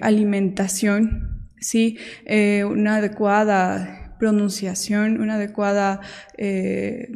alimentación, 0.02 1.48
sí, 1.58 1.98
una 2.66 2.96
adecuada 2.96 3.99
pronunciación, 4.20 5.20
una 5.20 5.34
adecuada 5.34 6.00
eh, 6.36 7.08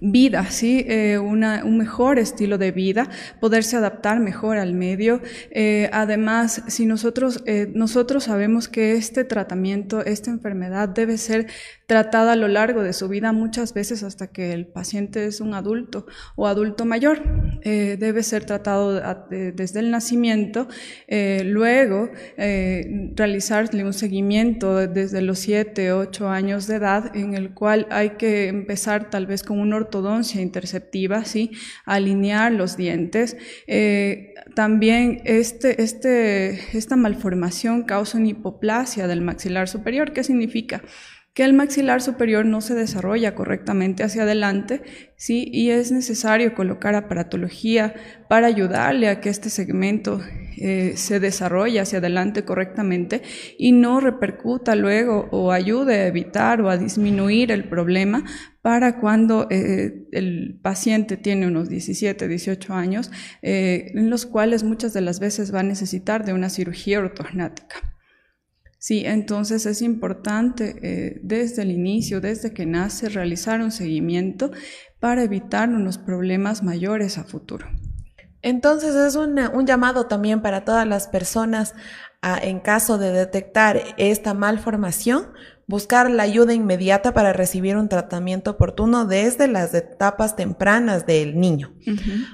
vida, 0.00 0.50
¿sí? 0.50 0.84
Eh, 0.86 1.18
un 1.18 1.78
mejor 1.78 2.18
estilo 2.18 2.58
de 2.58 2.70
vida, 2.72 3.08
poderse 3.40 3.76
adaptar 3.76 4.20
mejor 4.20 4.58
al 4.58 4.74
medio. 4.74 5.20
Eh, 5.50 5.88
además, 5.92 6.62
si 6.68 6.86
nosotros, 6.86 7.42
nosotros 7.74 8.24
sabemos 8.24 8.68
que 8.68 8.94
este 8.94 9.24
tratamiento, 9.24 10.04
esta 10.04 10.30
enfermedad 10.30 10.88
debe 10.88 11.16
ser 11.18 11.46
tratada 11.86 12.32
a 12.32 12.36
lo 12.36 12.48
largo 12.48 12.82
de 12.82 12.92
su 12.92 13.08
vida, 13.08 13.32
muchas 13.32 13.74
veces 13.74 14.02
hasta 14.02 14.28
que 14.28 14.52
el 14.52 14.66
paciente 14.66 15.26
es 15.26 15.40
un 15.40 15.54
adulto 15.54 16.06
o 16.34 16.46
adulto 16.46 16.84
mayor. 16.84 17.22
Eh, 17.62 17.96
debe 17.98 18.22
ser 18.22 18.44
tratado 18.44 19.00
desde 19.30 19.80
el 19.80 19.90
nacimiento, 19.90 20.68
eh, 21.08 21.42
luego 21.44 22.10
eh, 22.36 23.12
realizarle 23.14 23.84
un 23.84 23.92
seguimiento 23.92 24.86
desde 24.86 25.20
los 25.20 25.38
7, 25.40 25.92
8 25.92 26.28
años 26.28 26.66
de 26.66 26.76
edad, 26.76 27.14
en 27.14 27.34
el 27.34 27.52
cual 27.52 27.86
hay 27.90 28.10
que 28.10 28.48
empezar 28.48 29.10
tal 29.10 29.26
vez 29.26 29.42
con 29.42 29.60
una 29.60 29.76
ortodoncia 29.76 30.40
interceptiva, 30.40 31.24
¿sí? 31.24 31.50
alinear 31.84 32.52
los 32.52 32.76
dientes. 32.76 33.36
también 34.54 35.20
este, 35.24 35.82
este, 35.82 36.76
esta 36.76 36.96
malformación 36.96 37.82
causa 37.82 38.18
una 38.18 38.28
hipoplasia 38.28 39.06
del 39.06 39.20
maxilar 39.20 39.68
superior. 39.68 40.12
¿Qué 40.12 40.22
significa? 40.22 40.82
Que 41.34 41.44
el 41.44 41.52
maxilar 41.52 42.00
superior 42.00 42.46
no 42.46 42.60
se 42.60 42.76
desarrolla 42.76 43.34
correctamente 43.34 44.04
hacia 44.04 44.22
adelante, 44.22 44.82
¿sí? 45.16 45.48
Y 45.52 45.70
es 45.70 45.90
necesario 45.90 46.54
colocar 46.54 46.94
aparatología 46.94 47.94
para 48.28 48.46
ayudarle 48.46 49.08
a 49.08 49.20
que 49.20 49.30
este 49.30 49.50
segmento 49.50 50.20
eh, 50.56 50.92
se 50.96 51.18
desarrolle 51.18 51.80
hacia 51.80 51.98
adelante 51.98 52.44
correctamente 52.44 53.22
y 53.58 53.72
no 53.72 53.98
repercuta 53.98 54.76
luego 54.76 55.28
o 55.32 55.50
ayude 55.50 55.96
a 55.96 56.06
evitar 56.06 56.60
o 56.60 56.70
a 56.70 56.76
disminuir 56.76 57.50
el 57.50 57.68
problema 57.68 58.24
para 58.62 59.00
cuando 59.00 59.48
eh, 59.50 60.06
el 60.12 60.60
paciente 60.62 61.16
tiene 61.16 61.48
unos 61.48 61.68
17, 61.68 62.28
18 62.28 62.74
años, 62.74 63.10
eh, 63.42 63.90
en 63.94 64.08
los 64.08 64.24
cuales 64.24 64.62
muchas 64.62 64.92
de 64.92 65.00
las 65.00 65.18
veces 65.18 65.52
va 65.52 65.60
a 65.60 65.64
necesitar 65.64 66.24
de 66.24 66.32
una 66.32 66.48
cirugía 66.48 67.00
ortognática. 67.00 67.93
Sí, 68.84 69.02
entonces 69.06 69.64
es 69.64 69.80
importante 69.80 70.76
eh, 70.82 71.18
desde 71.22 71.62
el 71.62 71.70
inicio, 71.70 72.20
desde 72.20 72.52
que 72.52 72.66
nace, 72.66 73.08
realizar 73.08 73.62
un 73.62 73.72
seguimiento 73.72 74.50
para 75.00 75.22
evitar 75.22 75.70
unos 75.70 75.96
problemas 75.96 76.62
mayores 76.62 77.16
a 77.16 77.24
futuro. 77.24 77.66
Entonces 78.42 78.94
es 78.94 79.16
un 79.16 79.64
llamado 79.64 80.04
también 80.04 80.42
para 80.42 80.66
todas 80.66 80.86
las 80.86 81.08
personas 81.08 81.72
en 82.42 82.60
caso 82.60 82.98
de 82.98 83.10
detectar 83.10 83.80
esta 83.96 84.34
malformación, 84.34 85.28
buscar 85.66 86.10
la 86.10 86.24
ayuda 86.24 86.52
inmediata 86.52 87.14
para 87.14 87.32
recibir 87.32 87.78
un 87.78 87.88
tratamiento 87.88 88.50
oportuno 88.50 89.06
desde 89.06 89.48
las 89.48 89.72
etapas 89.72 90.36
tempranas 90.36 91.06
del 91.06 91.40
niño. 91.40 91.74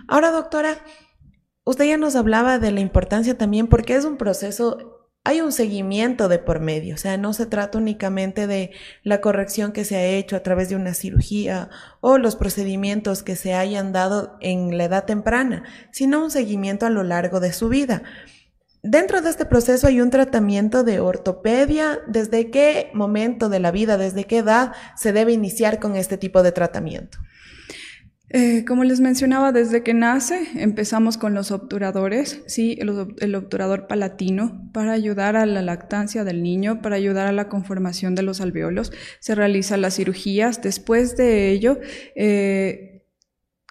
Ahora, 0.08 0.32
doctora, 0.32 0.78
usted 1.62 1.84
ya 1.84 1.96
nos 1.96 2.16
hablaba 2.16 2.58
de 2.58 2.72
la 2.72 2.80
importancia 2.80 3.38
también 3.38 3.68
porque 3.68 3.94
es 3.94 4.04
un 4.04 4.16
proceso 4.16 4.99
hay 5.22 5.42
un 5.42 5.52
seguimiento 5.52 6.28
de 6.28 6.38
por 6.38 6.60
medio, 6.60 6.94
o 6.94 6.98
sea, 6.98 7.18
no 7.18 7.34
se 7.34 7.44
trata 7.44 7.76
únicamente 7.76 8.46
de 8.46 8.70
la 9.02 9.20
corrección 9.20 9.72
que 9.72 9.84
se 9.84 9.96
ha 9.96 10.04
hecho 10.04 10.34
a 10.34 10.42
través 10.42 10.70
de 10.70 10.76
una 10.76 10.94
cirugía 10.94 11.68
o 12.00 12.16
los 12.16 12.36
procedimientos 12.36 13.22
que 13.22 13.36
se 13.36 13.52
hayan 13.52 13.92
dado 13.92 14.38
en 14.40 14.78
la 14.78 14.84
edad 14.84 15.04
temprana, 15.04 15.64
sino 15.92 16.24
un 16.24 16.30
seguimiento 16.30 16.86
a 16.86 16.90
lo 16.90 17.02
largo 17.02 17.38
de 17.38 17.52
su 17.52 17.68
vida. 17.68 18.02
Dentro 18.82 19.20
de 19.20 19.28
este 19.28 19.44
proceso 19.44 19.88
hay 19.88 20.00
un 20.00 20.08
tratamiento 20.08 20.84
de 20.84 21.00
ortopedia. 21.00 22.00
¿Desde 22.06 22.50
qué 22.50 22.90
momento 22.94 23.50
de 23.50 23.60
la 23.60 23.70
vida, 23.70 23.98
desde 23.98 24.24
qué 24.24 24.38
edad 24.38 24.72
se 24.96 25.12
debe 25.12 25.32
iniciar 25.32 25.80
con 25.80 25.96
este 25.96 26.16
tipo 26.16 26.42
de 26.42 26.52
tratamiento? 26.52 27.18
Eh, 28.32 28.64
como 28.64 28.84
les 28.84 29.00
mencionaba, 29.00 29.50
desde 29.50 29.82
que 29.82 29.92
nace 29.92 30.46
empezamos 30.54 31.18
con 31.18 31.34
los 31.34 31.50
obturadores, 31.50 32.42
sí, 32.46 32.78
el, 32.78 33.34
obturador 33.34 33.88
palatino 33.88 34.70
para 34.72 34.92
ayudar 34.92 35.34
a 35.34 35.46
la 35.46 35.62
lactancia 35.62 36.22
del 36.22 36.44
niño, 36.44 36.80
para 36.80 36.94
ayudar 36.94 37.26
a 37.26 37.32
la 37.32 37.48
conformación 37.48 38.14
de 38.14 38.22
los 38.22 38.40
alveolos. 38.40 38.92
Se 39.18 39.34
realizan 39.34 39.82
las 39.82 39.96
cirugías. 39.96 40.62
Después 40.62 41.16
de 41.16 41.50
ello, 41.50 41.80
eh, 42.14 43.02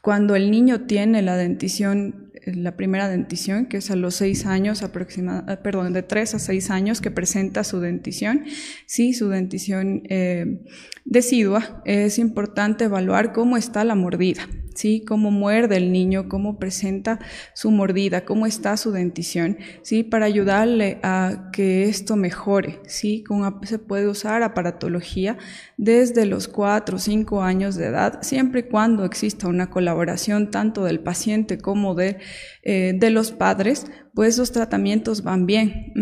cuando 0.02 0.36
el 0.36 0.52
niño 0.52 0.86
tiene 0.88 1.22
la 1.22 1.38
dentición 1.38 2.19
la 2.46 2.76
primera 2.76 3.10
dentición, 3.10 3.68
que 3.68 3.78
es 3.78 3.92
a 3.92 3.96
los 3.96 4.16
seis 4.16 4.46
años 4.46 4.84
aproximadamente, 4.84 5.52
ah, 5.52 5.62
perdón, 5.62 5.94
de 5.94 6.04
tres 6.04 6.36
a 6.36 6.40
seis 6.40 6.70
años 6.70 7.02
que 7.02 7.12
presenta 7.12 7.64
su 7.64 7.80
dentición. 7.80 8.46
Sí, 8.86 9.14
su 9.14 9.30
dentición 9.30 10.04
eh, 10.10 10.62
decidua, 11.06 11.82
es 11.86 12.20
importante 12.20 12.86
evaluar 12.86 13.34
cómo 13.34 13.58
está 13.58 13.84
la 13.84 13.96
mordida. 13.96 14.48
¿Sí? 14.80 15.04
Cómo 15.06 15.30
muerde 15.30 15.76
el 15.76 15.92
niño, 15.92 16.30
cómo 16.30 16.58
presenta 16.58 17.20
su 17.54 17.70
mordida, 17.70 18.24
cómo 18.24 18.46
está 18.46 18.78
su 18.78 18.94
dentición, 18.94 19.58
¿sí? 19.82 20.04
Para 20.04 20.26
ayudarle 20.26 21.00
a 21.04 21.50
que 21.52 21.84
esto 21.90 22.16
mejore, 22.16 22.80
¿sí? 22.88 23.26
se 23.64 23.78
puede 23.78 24.08
usar 24.08 24.42
aparatología 24.42 25.38
desde 25.76 26.26
los 26.26 26.48
4 26.48 26.96
o 26.96 27.00
5 27.00 27.44
años 27.44 27.76
de 27.76 27.88
edad, 27.88 28.22
siempre 28.22 28.62
y 28.62 28.64
cuando 28.64 29.04
exista 29.04 29.50
una 29.50 29.70
colaboración 29.70 30.50
tanto 30.50 30.86
del 30.86 31.02
paciente 31.02 31.58
como 31.58 31.94
de, 31.94 32.18
eh, 32.64 32.94
de 32.96 33.10
los 33.10 33.34
padres, 33.34 33.86
pues 34.14 34.36
esos 34.36 34.52
tratamientos 34.52 35.24
van 35.24 35.46
bien. 35.46 35.94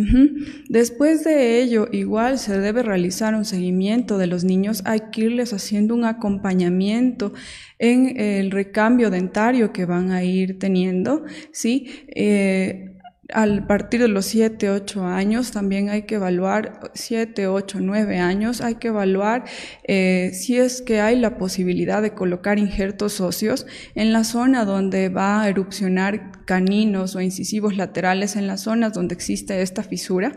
Después 0.69 1.23
de 1.23 1.61
ello, 1.61 1.87
igual 1.91 2.39
se 2.39 2.59
debe 2.59 2.83
realizar 2.83 3.35
un 3.35 3.45
seguimiento 3.45 4.17
de 4.17 4.27
los 4.27 4.43
niños, 4.43 4.81
hay 4.85 5.01
que 5.11 5.25
irles 5.25 5.53
haciendo 5.53 5.93
un 5.93 6.05
acompañamiento 6.05 7.33
en 7.79 8.19
el 8.19 8.51
recambio 8.51 9.09
dentario 9.09 9.71
que 9.71 9.85
van 9.85 10.11
a 10.11 10.23
ir 10.23 10.59
teniendo, 10.59 11.23
¿sí? 11.51 11.87
Eh, 12.15 12.96
al 13.33 13.65
partir 13.65 14.01
de 14.01 14.07
los 14.07 14.25
7, 14.25 14.69
8 14.69 15.05
años 15.05 15.51
también 15.51 15.89
hay 15.89 16.03
que 16.03 16.15
evaluar, 16.15 16.79
7, 16.93 17.47
8, 17.47 17.79
9 17.81 18.19
años, 18.19 18.61
hay 18.61 18.75
que 18.75 18.87
evaluar 18.87 19.45
eh, 19.83 20.31
si 20.33 20.57
es 20.57 20.81
que 20.81 21.01
hay 21.01 21.19
la 21.19 21.37
posibilidad 21.37 22.01
de 22.01 22.11
colocar 22.11 22.59
injertos 22.59 23.19
óseos 23.19 23.65
en 23.95 24.13
la 24.13 24.23
zona 24.23 24.65
donde 24.65 25.09
va 25.09 25.41
a 25.41 25.49
erupcionar 25.49 26.45
caninos 26.45 27.15
o 27.15 27.21
incisivos 27.21 27.75
laterales 27.75 28.35
en 28.35 28.47
las 28.47 28.61
zonas 28.61 28.93
donde 28.93 29.15
existe 29.15 29.61
esta 29.61 29.83
fisura 29.83 30.31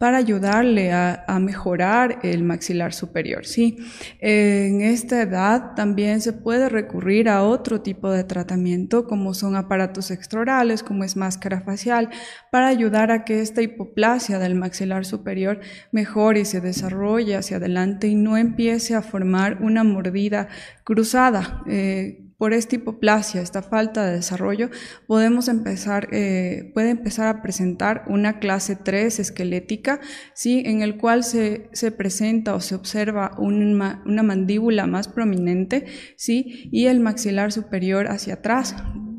para 0.00 0.16
ayudarle 0.16 0.92
a, 0.92 1.38
mejorar 1.40 2.20
el 2.22 2.42
maxilar 2.42 2.94
superior. 2.94 3.44
Sí, 3.44 3.76
en 4.18 4.80
esta 4.80 5.20
edad 5.20 5.74
también 5.74 6.22
se 6.22 6.32
puede 6.32 6.70
recurrir 6.70 7.28
a 7.28 7.42
otro 7.42 7.82
tipo 7.82 8.10
de 8.10 8.24
tratamiento, 8.24 9.06
como 9.06 9.34
son 9.34 9.56
aparatos 9.56 10.10
extraorales, 10.10 10.82
como 10.82 11.04
es 11.04 11.18
máscara 11.18 11.60
facial, 11.60 12.08
para 12.50 12.68
ayudar 12.68 13.10
a 13.10 13.26
que 13.26 13.42
esta 13.42 13.60
hipoplasia 13.60 14.38
del 14.38 14.54
maxilar 14.54 15.04
superior 15.04 15.60
mejore 15.92 16.40
y 16.40 16.44
se 16.46 16.62
desarrolle 16.62 17.36
hacia 17.36 17.58
adelante 17.58 18.08
y 18.08 18.14
no 18.14 18.38
empiece 18.38 18.94
a 18.94 19.02
formar 19.02 19.58
una 19.60 19.84
mordida 19.84 20.48
cruzada. 20.82 21.62
Eh, 21.66 22.29
por 22.40 22.54
esta 22.54 22.76
hipoplasia, 22.76 23.42
esta 23.42 23.60
falta 23.60 24.06
de 24.06 24.14
desarrollo, 24.14 24.70
podemos 25.06 25.46
empezar, 25.46 26.08
eh, 26.10 26.70
puede 26.72 26.88
empezar 26.88 27.26
a 27.26 27.42
presentar 27.42 28.04
una 28.06 28.38
clase 28.38 28.76
3 28.76 29.18
esquelética, 29.18 30.00
¿sí? 30.32 30.62
en 30.64 30.80
el 30.80 30.96
cual 30.96 31.22
se, 31.22 31.68
se 31.74 31.92
presenta 31.92 32.54
o 32.54 32.60
se 32.60 32.74
observa 32.74 33.32
una, 33.36 34.00
mandíbula 34.22 34.86
más 34.86 35.06
prominente 35.06 35.84
¿sí? 36.16 36.70
y 36.72 36.86
el 36.86 37.00
maxilar 37.00 37.52
superior 37.52 38.08
hacia 38.08 38.34
atrás, 38.34 38.74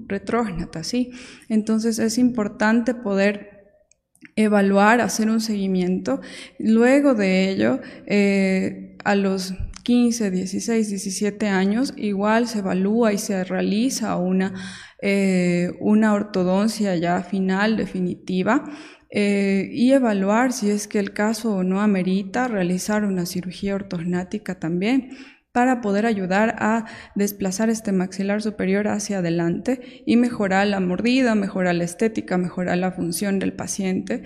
retrógnata. 0.08 0.84
¿sí? 0.84 1.12
Entonces 1.48 2.00
es 2.00 2.18
importante 2.18 2.96
poder 2.96 3.76
evaluar, 4.36 5.00
hacer 5.00 5.30
un 5.30 5.42
seguimiento. 5.42 6.22
Luego 6.58 7.14
de 7.14 7.52
ello, 7.52 7.82
eh, 8.08 8.98
a 9.04 9.14
los 9.14 9.54
15, 9.82 10.32
16, 10.32 10.90
17 10.90 11.48
años, 11.48 11.94
igual 11.98 12.48
se 12.48 12.60
evalúa 12.60 13.14
y 13.14 13.18
se 13.18 13.44
realiza 13.44 14.16
una, 14.18 14.54
eh, 15.02 15.72
una 15.80 16.14
ortodoncia 16.14 16.96
ya 16.96 17.22
final, 17.24 17.78
definitiva, 17.78 18.64
eh, 19.10 19.70
y 19.72 19.92
evaluar 19.92 20.54
si 20.54 20.70
es 20.70 20.88
que 20.88 21.00
el 21.00 21.12
caso 21.14 21.64
no 21.64 21.82
amerita 21.82 22.48
realizar 22.48 23.04
una 23.04 23.26
cirugía 23.26 23.76
ortognática 23.76 24.60
también 24.60 25.10
para 25.52 25.82
poder 25.82 26.06
ayudar 26.06 26.56
a 26.60 26.86
desplazar 27.16 27.70
este 27.70 27.92
maxilar 27.92 28.42
superior 28.42 28.88
hacia 28.88 29.18
adelante 29.18 30.04
y 30.06 30.16
mejorar 30.16 30.68
la 30.68 30.80
mordida, 30.80 31.36
mejorar 31.36 31.76
la 31.76 31.84
estética, 31.84 32.38
mejorar 32.38 32.78
la 32.78 32.92
función 32.92 33.38
del 33.38 33.54
paciente 33.54 34.24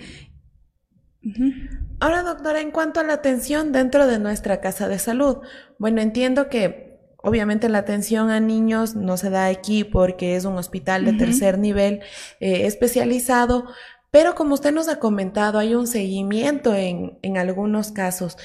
Ahora, 1.98 2.22
doctora, 2.22 2.60
en 2.60 2.70
cuanto 2.70 3.00
a 3.00 3.02
la 3.02 3.14
atención 3.14 3.72
dentro 3.72 4.06
de 4.06 4.18
nuestra 4.18 4.60
casa 4.60 4.88
de 4.88 4.98
salud, 4.98 5.38
bueno, 5.78 6.00
entiendo 6.00 6.48
que 6.48 6.98
obviamente 7.18 7.68
la 7.68 7.78
atención 7.78 8.30
a 8.30 8.38
niños 8.38 8.94
no 8.94 9.16
se 9.16 9.30
da 9.30 9.46
aquí 9.46 9.82
porque 9.82 10.36
es 10.36 10.44
un 10.44 10.56
hospital 10.56 11.04
de 11.04 11.14
tercer 11.14 11.58
nivel 11.58 12.00
eh, 12.40 12.66
especializado, 12.66 13.64
pero 14.10 14.34
como 14.34 14.54
usted 14.54 14.72
nos 14.72 14.88
ha 14.88 14.98
comentado, 14.98 15.58
hay 15.58 15.74
un 15.74 15.86
seguimiento 15.86 16.74
en, 16.74 17.18
en 17.22 17.36
algunos 17.38 17.92
casos. 17.92 18.36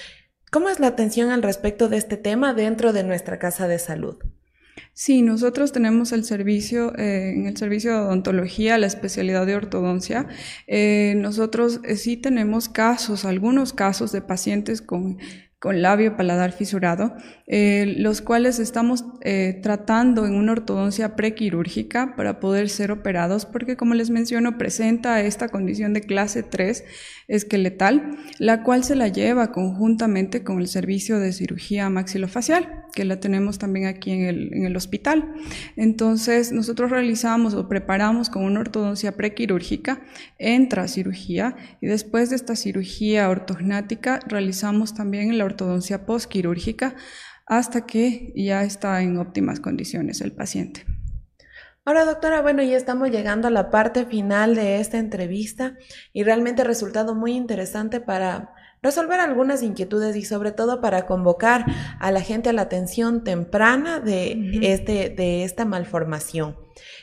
¿Cómo 0.51 0.69
es 0.69 0.79
la 0.79 0.87
atención 0.87 1.29
al 1.29 1.43
respecto 1.43 1.87
de 1.87 1.97
este 1.97 2.17
tema 2.17 2.53
dentro 2.53 2.91
de 2.91 3.03
nuestra 3.03 3.39
casa 3.39 3.67
de 3.67 3.79
salud? 3.79 4.17
Sí, 4.93 5.21
nosotros 5.21 5.71
tenemos 5.71 6.11
el 6.11 6.23
servicio, 6.23 6.95
eh, 6.97 7.33
en 7.35 7.47
el 7.47 7.57
servicio 7.57 7.91
de 7.91 7.99
odontología, 7.99 8.77
la 8.77 8.87
especialidad 8.87 9.45
de 9.45 9.55
ortodoncia. 9.55 10.27
Eh, 10.67 11.13
nosotros 11.17 11.79
eh, 11.83 11.95
sí 11.95 12.17
tenemos 12.17 12.69
casos, 12.69 13.25
algunos 13.25 13.73
casos 13.73 14.11
de 14.11 14.21
pacientes 14.21 14.81
con 14.81 15.17
con 15.61 15.83
labio 15.83 16.17
paladar 16.17 16.53
fisurado, 16.53 17.13
eh, 17.45 17.93
los 17.99 18.23
cuales 18.23 18.57
estamos 18.57 19.05
eh, 19.21 19.59
tratando 19.61 20.25
en 20.25 20.33
una 20.33 20.53
ortodoncia 20.53 21.15
prequirúrgica 21.15 22.15
para 22.15 22.39
poder 22.39 22.67
ser 22.67 22.91
operados, 22.91 23.45
porque 23.45 23.77
como 23.77 23.93
les 23.93 24.09
menciono, 24.09 24.57
presenta 24.57 25.21
esta 25.21 25.49
condición 25.49 25.93
de 25.93 26.01
clase 26.01 26.41
3 26.41 26.83
esqueletal, 27.27 28.17
la 28.39 28.63
cual 28.63 28.83
se 28.83 28.95
la 28.95 29.07
lleva 29.07 29.51
conjuntamente 29.51 30.43
con 30.43 30.59
el 30.59 30.67
servicio 30.67 31.19
de 31.19 31.31
cirugía 31.31 31.91
maxilofacial, 31.91 32.85
que 32.95 33.05
la 33.05 33.19
tenemos 33.19 33.59
también 33.59 33.85
aquí 33.85 34.09
en 34.09 34.23
el, 34.23 34.53
en 34.53 34.65
el 34.65 34.75
hospital. 34.75 35.31
Entonces, 35.77 36.51
nosotros 36.51 36.89
realizamos 36.89 37.53
o 37.53 37.69
preparamos 37.69 38.31
con 38.31 38.43
una 38.45 38.61
ortodoncia 38.61 39.11
prequirúrgica, 39.11 40.01
entra 40.39 40.87
cirugía 40.87 41.55
y 41.81 41.87
después 41.87 42.31
de 42.31 42.35
esta 42.35 42.55
cirugía 42.55 43.29
ortognática 43.29 44.19
realizamos 44.27 44.95
también 44.95 45.37
la 45.37 45.50
ortodoncia 45.51 46.05
postquirúrgica 46.05 46.95
hasta 47.45 47.85
que 47.85 48.33
ya 48.35 48.63
está 48.63 49.01
en 49.01 49.17
óptimas 49.17 49.59
condiciones 49.59 50.21
el 50.21 50.31
paciente. 50.31 50.85
Ahora, 51.83 52.05
doctora, 52.05 52.41
bueno, 52.41 52.61
ya 52.61 52.77
estamos 52.77 53.09
llegando 53.09 53.47
a 53.47 53.51
la 53.51 53.71
parte 53.71 54.05
final 54.05 54.53
de 54.55 54.79
esta 54.79 54.99
entrevista 54.99 55.77
y 56.13 56.23
realmente 56.23 56.61
ha 56.61 56.65
resultado 56.65 57.15
muy 57.15 57.33
interesante 57.33 57.99
para 57.99 58.53
resolver 58.83 59.19
algunas 59.19 59.63
inquietudes 59.63 60.15
y 60.15 60.23
sobre 60.23 60.51
todo 60.51 60.79
para 60.79 61.05
convocar 61.05 61.65
a 61.99 62.11
la 62.11 62.21
gente 62.21 62.49
a 62.49 62.53
la 62.53 62.63
atención 62.63 63.23
temprana 63.23 63.99
de, 63.99 64.59
este, 64.61 65.09
de 65.09 65.43
esta 65.43 65.65
malformación. 65.65 66.55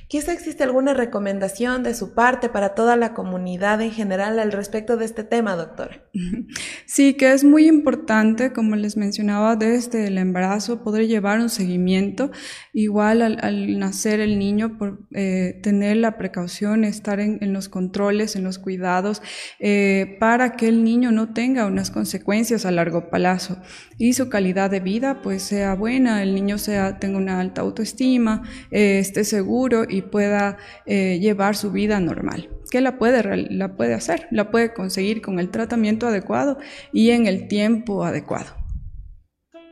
Quizá 0.08 0.32
existe 0.32 0.64
alguna 0.64 0.94
recomendación 0.94 1.82
de 1.82 1.92
su 1.92 2.14
parte 2.14 2.48
para 2.48 2.74
toda 2.74 2.96
la 2.96 3.12
comunidad 3.12 3.82
en 3.82 3.90
general 3.90 4.38
al 4.38 4.52
respecto 4.52 4.96
de 4.96 5.04
este 5.04 5.22
tema, 5.22 5.54
doctora. 5.54 6.02
Sí, 6.86 7.14
que 7.14 7.32
es 7.32 7.44
muy 7.44 7.66
importante, 7.66 8.52
como 8.54 8.74
les 8.74 8.96
mencionaba, 8.96 9.56
desde 9.56 10.06
el 10.06 10.16
embarazo 10.16 10.82
poder 10.82 11.06
llevar 11.06 11.38
un 11.38 11.50
seguimiento. 11.50 12.30
Igual 12.72 13.20
al, 13.22 13.78
nacer 13.78 14.20
el 14.20 14.38
niño, 14.38 14.78
por 14.78 15.06
eh, 15.14 15.60
tener 15.62 15.98
la 15.98 16.16
precaución, 16.16 16.84
estar 16.84 17.20
en, 17.20 17.52
los 17.52 17.68
controles, 17.68 18.36
en 18.36 18.44
los 18.44 18.58
cuidados, 18.58 19.20
eh, 19.60 20.16
para 20.18 20.56
que 20.56 20.68
el 20.68 20.82
niño 20.82 21.12
no 21.12 21.34
tenga 21.34 21.66
unas 21.66 21.90
consecuencias 21.90 22.64
a 22.64 22.70
largo 22.70 23.10
plazo 23.10 23.60
y 23.98 24.14
su 24.14 24.30
calidad 24.30 24.70
de 24.70 24.80
vida 24.80 25.20
pues 25.22 25.42
sea 25.42 25.74
buena, 25.74 26.22
el 26.22 26.34
niño 26.34 26.56
sea, 26.56 26.98
tenga 26.98 27.18
una 27.18 27.40
alta 27.40 27.60
autoestima, 27.60 28.42
eh, 28.70 28.98
esté 28.98 29.24
seguro 29.24 29.57
y 29.88 30.02
pueda 30.02 30.58
eh, 30.86 31.18
llevar 31.20 31.56
su 31.56 31.70
vida 31.70 32.00
normal. 32.00 32.50
Que 32.70 32.80
la 32.80 32.98
puede, 32.98 33.48
la 33.50 33.76
puede 33.76 33.94
hacer, 33.94 34.28
la 34.30 34.50
puede 34.50 34.72
conseguir 34.72 35.22
con 35.22 35.38
el 35.38 35.50
tratamiento 35.50 36.06
adecuado 36.06 36.58
y 36.92 37.10
en 37.10 37.26
el 37.26 37.48
tiempo 37.48 38.04
adecuado. 38.04 38.54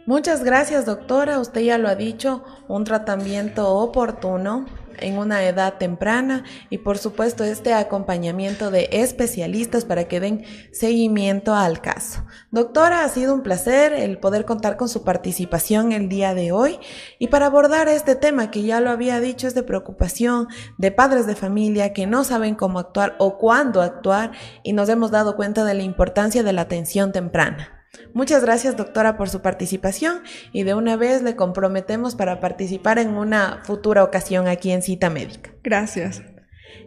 Muchas 0.07 0.44
gracias, 0.44 0.87
doctora. 0.87 1.40
Usted 1.40 1.62
ya 1.62 1.79
lo 1.79 1.88
ha 1.88 1.96
dicho, 1.96 2.44
un 2.68 2.85
tratamiento 2.85 3.68
oportuno 3.75 4.66
en 5.00 5.18
una 5.18 5.44
edad 5.44 5.74
temprana 5.78 6.44
y 6.70 6.78
por 6.78 6.98
supuesto 6.98 7.44
este 7.44 7.72
acompañamiento 7.72 8.70
de 8.70 8.88
especialistas 8.92 9.85
para 9.85 10.04
que 10.04 10.20
den 10.20 10.44
seguimiento 10.72 11.54
al 11.54 11.80
caso. 11.80 12.24
Doctora, 12.50 13.04
ha 13.04 13.09
sido 13.09 13.35
un 13.35 13.42
placer 13.42 13.92
el 13.92 14.18
poder 14.18 14.44
contar 14.44 14.76
con 14.76 14.88
su 14.88 15.04
participación 15.04 15.92
el 15.92 16.09
día 16.09 16.35
de 16.35 16.52
hoy 16.52 16.78
y 17.18 17.28
para 17.28 17.46
abordar 17.46 17.88
este 17.88 18.16
tema 18.16 18.50
que 18.50 18.62
ya 18.62 18.80
lo 18.80 18.90
había 18.90 19.20
dicho 19.20 19.46
es 19.46 19.54
de 19.54 19.62
preocupación 19.62 20.48
de 20.78 20.90
padres 20.90 21.26
de 21.26 21.37
familia 21.37 21.92
que 21.92 22.06
no 22.06 22.24
saben 22.24 22.54
cómo 22.54 22.78
actuar 22.78 23.16
o 23.18 23.38
cuándo 23.38 23.82
actuar 23.82 24.32
y 24.62 24.72
nos 24.72 24.88
hemos 24.88 25.11
dado 25.11 25.37
cuenta 25.37 25.64
de 25.64 25.74
la 25.74 25.82
importancia 25.82 26.42
de 26.42 26.52
la 26.52 26.62
atención 26.62 27.12
temprana. 27.12 27.75
Muchas 28.12 28.42
gracias 28.42 28.76
doctora 28.76 29.16
por 29.16 29.28
su 29.28 29.42
participación 29.42 30.22
y 30.52 30.62
de 30.62 30.74
una 30.74 30.96
vez 30.96 31.22
le 31.22 31.37
comprometemos 31.37 32.14
para 32.14 32.40
participar 32.40 32.98
en 32.98 33.11
una 33.14 33.62
futura 33.64 34.02
ocasión 34.04 34.48
aquí 34.48 34.70
en 34.70 34.82
Cita 34.82 35.11
Médica. 35.11 35.50
Gracias. 35.62 36.22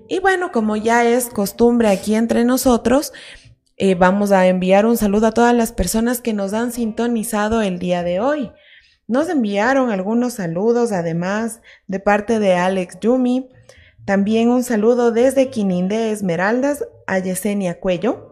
Y 0.08 0.20
bueno, 0.20 0.52
como 0.52 0.76
ya 0.76 1.06
es 1.06 1.30
costumbre 1.30 1.88
aquí 1.88 2.16
entre 2.16 2.44
nosotros, 2.44 3.14
eh, 3.78 3.96
vamos 3.96 4.32
a 4.32 4.48
enviar 4.48 4.86
un 4.86 4.98
saludo 4.98 5.28
a 5.28 5.32
todas 5.32 5.56
las 5.56 5.72
personas 5.72 6.20
que 6.20 6.34
nos 6.34 6.54
han 6.54 6.72
sintonizado 6.72 7.62
el 7.62 7.80
día 7.80 8.04
de 8.04 8.20
hoy. 8.20 8.52
Nos 9.08 9.30
enviaron 9.30 9.90
algunos 9.90 10.34
saludos 10.34 10.92
además 10.92 11.62
de 11.88 12.00
parte 12.00 12.40
de 12.40 12.56
Alex 12.56 13.00
Yumi. 13.00 13.50
También 14.06 14.50
un 14.50 14.64
saludo 14.64 15.12
desde 15.12 15.50
Quininde 15.50 16.12
Esmeraldas 16.12 16.86
a 17.08 17.20
Yesenia 17.20 17.80
Cuello. 17.80 18.29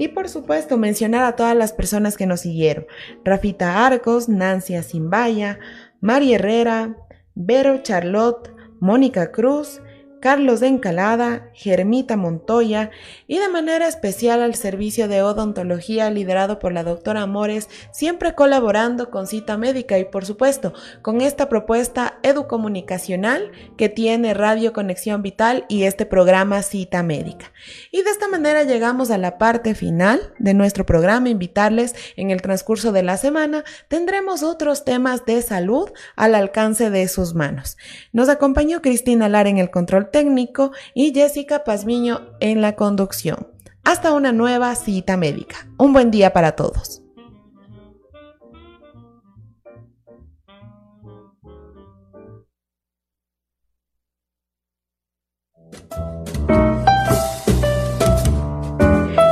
Y 0.00 0.08
por 0.08 0.30
supuesto, 0.30 0.78
mencionar 0.78 1.24
a 1.24 1.36
todas 1.36 1.54
las 1.54 1.74
personas 1.74 2.16
que 2.16 2.24
nos 2.24 2.40
siguieron. 2.40 2.86
Rafita 3.22 3.84
Arcos, 3.84 4.30
Nancy 4.30 4.74
Asimbaya, 4.74 5.58
Mari 6.00 6.32
Herrera, 6.32 6.96
Vero 7.34 7.82
Charlotte, 7.82 8.50
Mónica 8.80 9.30
Cruz, 9.30 9.82
Carlos 10.20 10.62
Encalada, 10.62 11.50
Germita 11.54 12.16
Montoya 12.16 12.90
y 13.26 13.38
de 13.38 13.48
manera 13.48 13.88
especial 13.88 14.42
al 14.42 14.54
servicio 14.54 15.08
de 15.08 15.22
odontología 15.22 16.10
liderado 16.10 16.58
por 16.58 16.72
la 16.72 16.84
doctora 16.84 17.22
Amores, 17.22 17.68
siempre 17.92 18.34
colaborando 18.34 19.10
con 19.10 19.26
Cita 19.26 19.56
Médica 19.56 19.98
y 19.98 20.04
por 20.04 20.24
supuesto 20.24 20.72
con 21.02 21.20
esta 21.20 21.48
propuesta 21.48 22.18
educomunicacional 22.22 23.50
que 23.76 23.88
tiene 23.88 24.34
Radio 24.34 24.72
Conexión 24.72 25.22
Vital 25.22 25.64
y 25.68 25.84
este 25.84 26.06
programa 26.06 26.62
Cita 26.62 27.02
Médica. 27.02 27.52
Y 27.90 28.02
de 28.02 28.10
esta 28.10 28.28
manera 28.28 28.64
llegamos 28.64 29.10
a 29.10 29.18
la 29.18 29.38
parte 29.38 29.74
final 29.74 30.34
de 30.38 30.54
nuestro 30.54 30.86
programa, 30.86 31.28
invitarles 31.28 31.94
en 32.16 32.30
el 32.30 32.42
transcurso 32.42 32.92
de 32.92 33.02
la 33.02 33.16
semana 33.16 33.64
tendremos 33.88 34.42
otros 34.42 34.84
temas 34.84 35.24
de 35.24 35.42
salud 35.42 35.90
al 36.16 36.34
alcance 36.34 36.90
de 36.90 37.08
sus 37.08 37.34
manos. 37.34 37.76
Nos 38.12 38.28
acompañó 38.28 38.82
Cristina 38.82 39.28
Lara 39.28 39.48
en 39.48 39.58
el 39.58 39.70
técnico 40.10 40.72
y 40.94 41.12
Jessica 41.12 41.64
Pazmiño 41.64 42.20
en 42.40 42.60
la 42.60 42.76
conducción. 42.76 43.48
Hasta 43.84 44.12
una 44.12 44.32
nueva 44.32 44.74
cita 44.74 45.16
médica. 45.16 45.68
Un 45.78 45.92
buen 45.92 46.10
día 46.10 46.32
para 46.32 46.52
todos. 46.52 47.02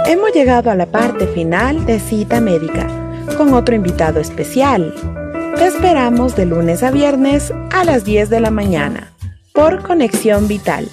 Hemos 0.07 0.33
llegado 0.33 0.71
a 0.71 0.75
la 0.75 0.87
parte 0.87 1.27
final 1.27 1.85
de 1.85 2.01
cita 2.01 2.41
médica 2.41 2.89
con 3.37 3.53
otro 3.53 3.75
invitado 3.75 4.21
especial. 4.21 4.95
Te 5.57 5.67
esperamos 5.67 6.35
de 6.35 6.47
lunes 6.47 6.83
a 6.83 6.91
viernes 6.91 7.53
a 7.73 7.85
las 7.85 8.05
10 8.05 8.31
de 8.31 8.41
la 8.41 8.51
mañana 8.51 9.13
por 9.59 9.83
Conexión 9.83 10.47
Vital 10.47 10.89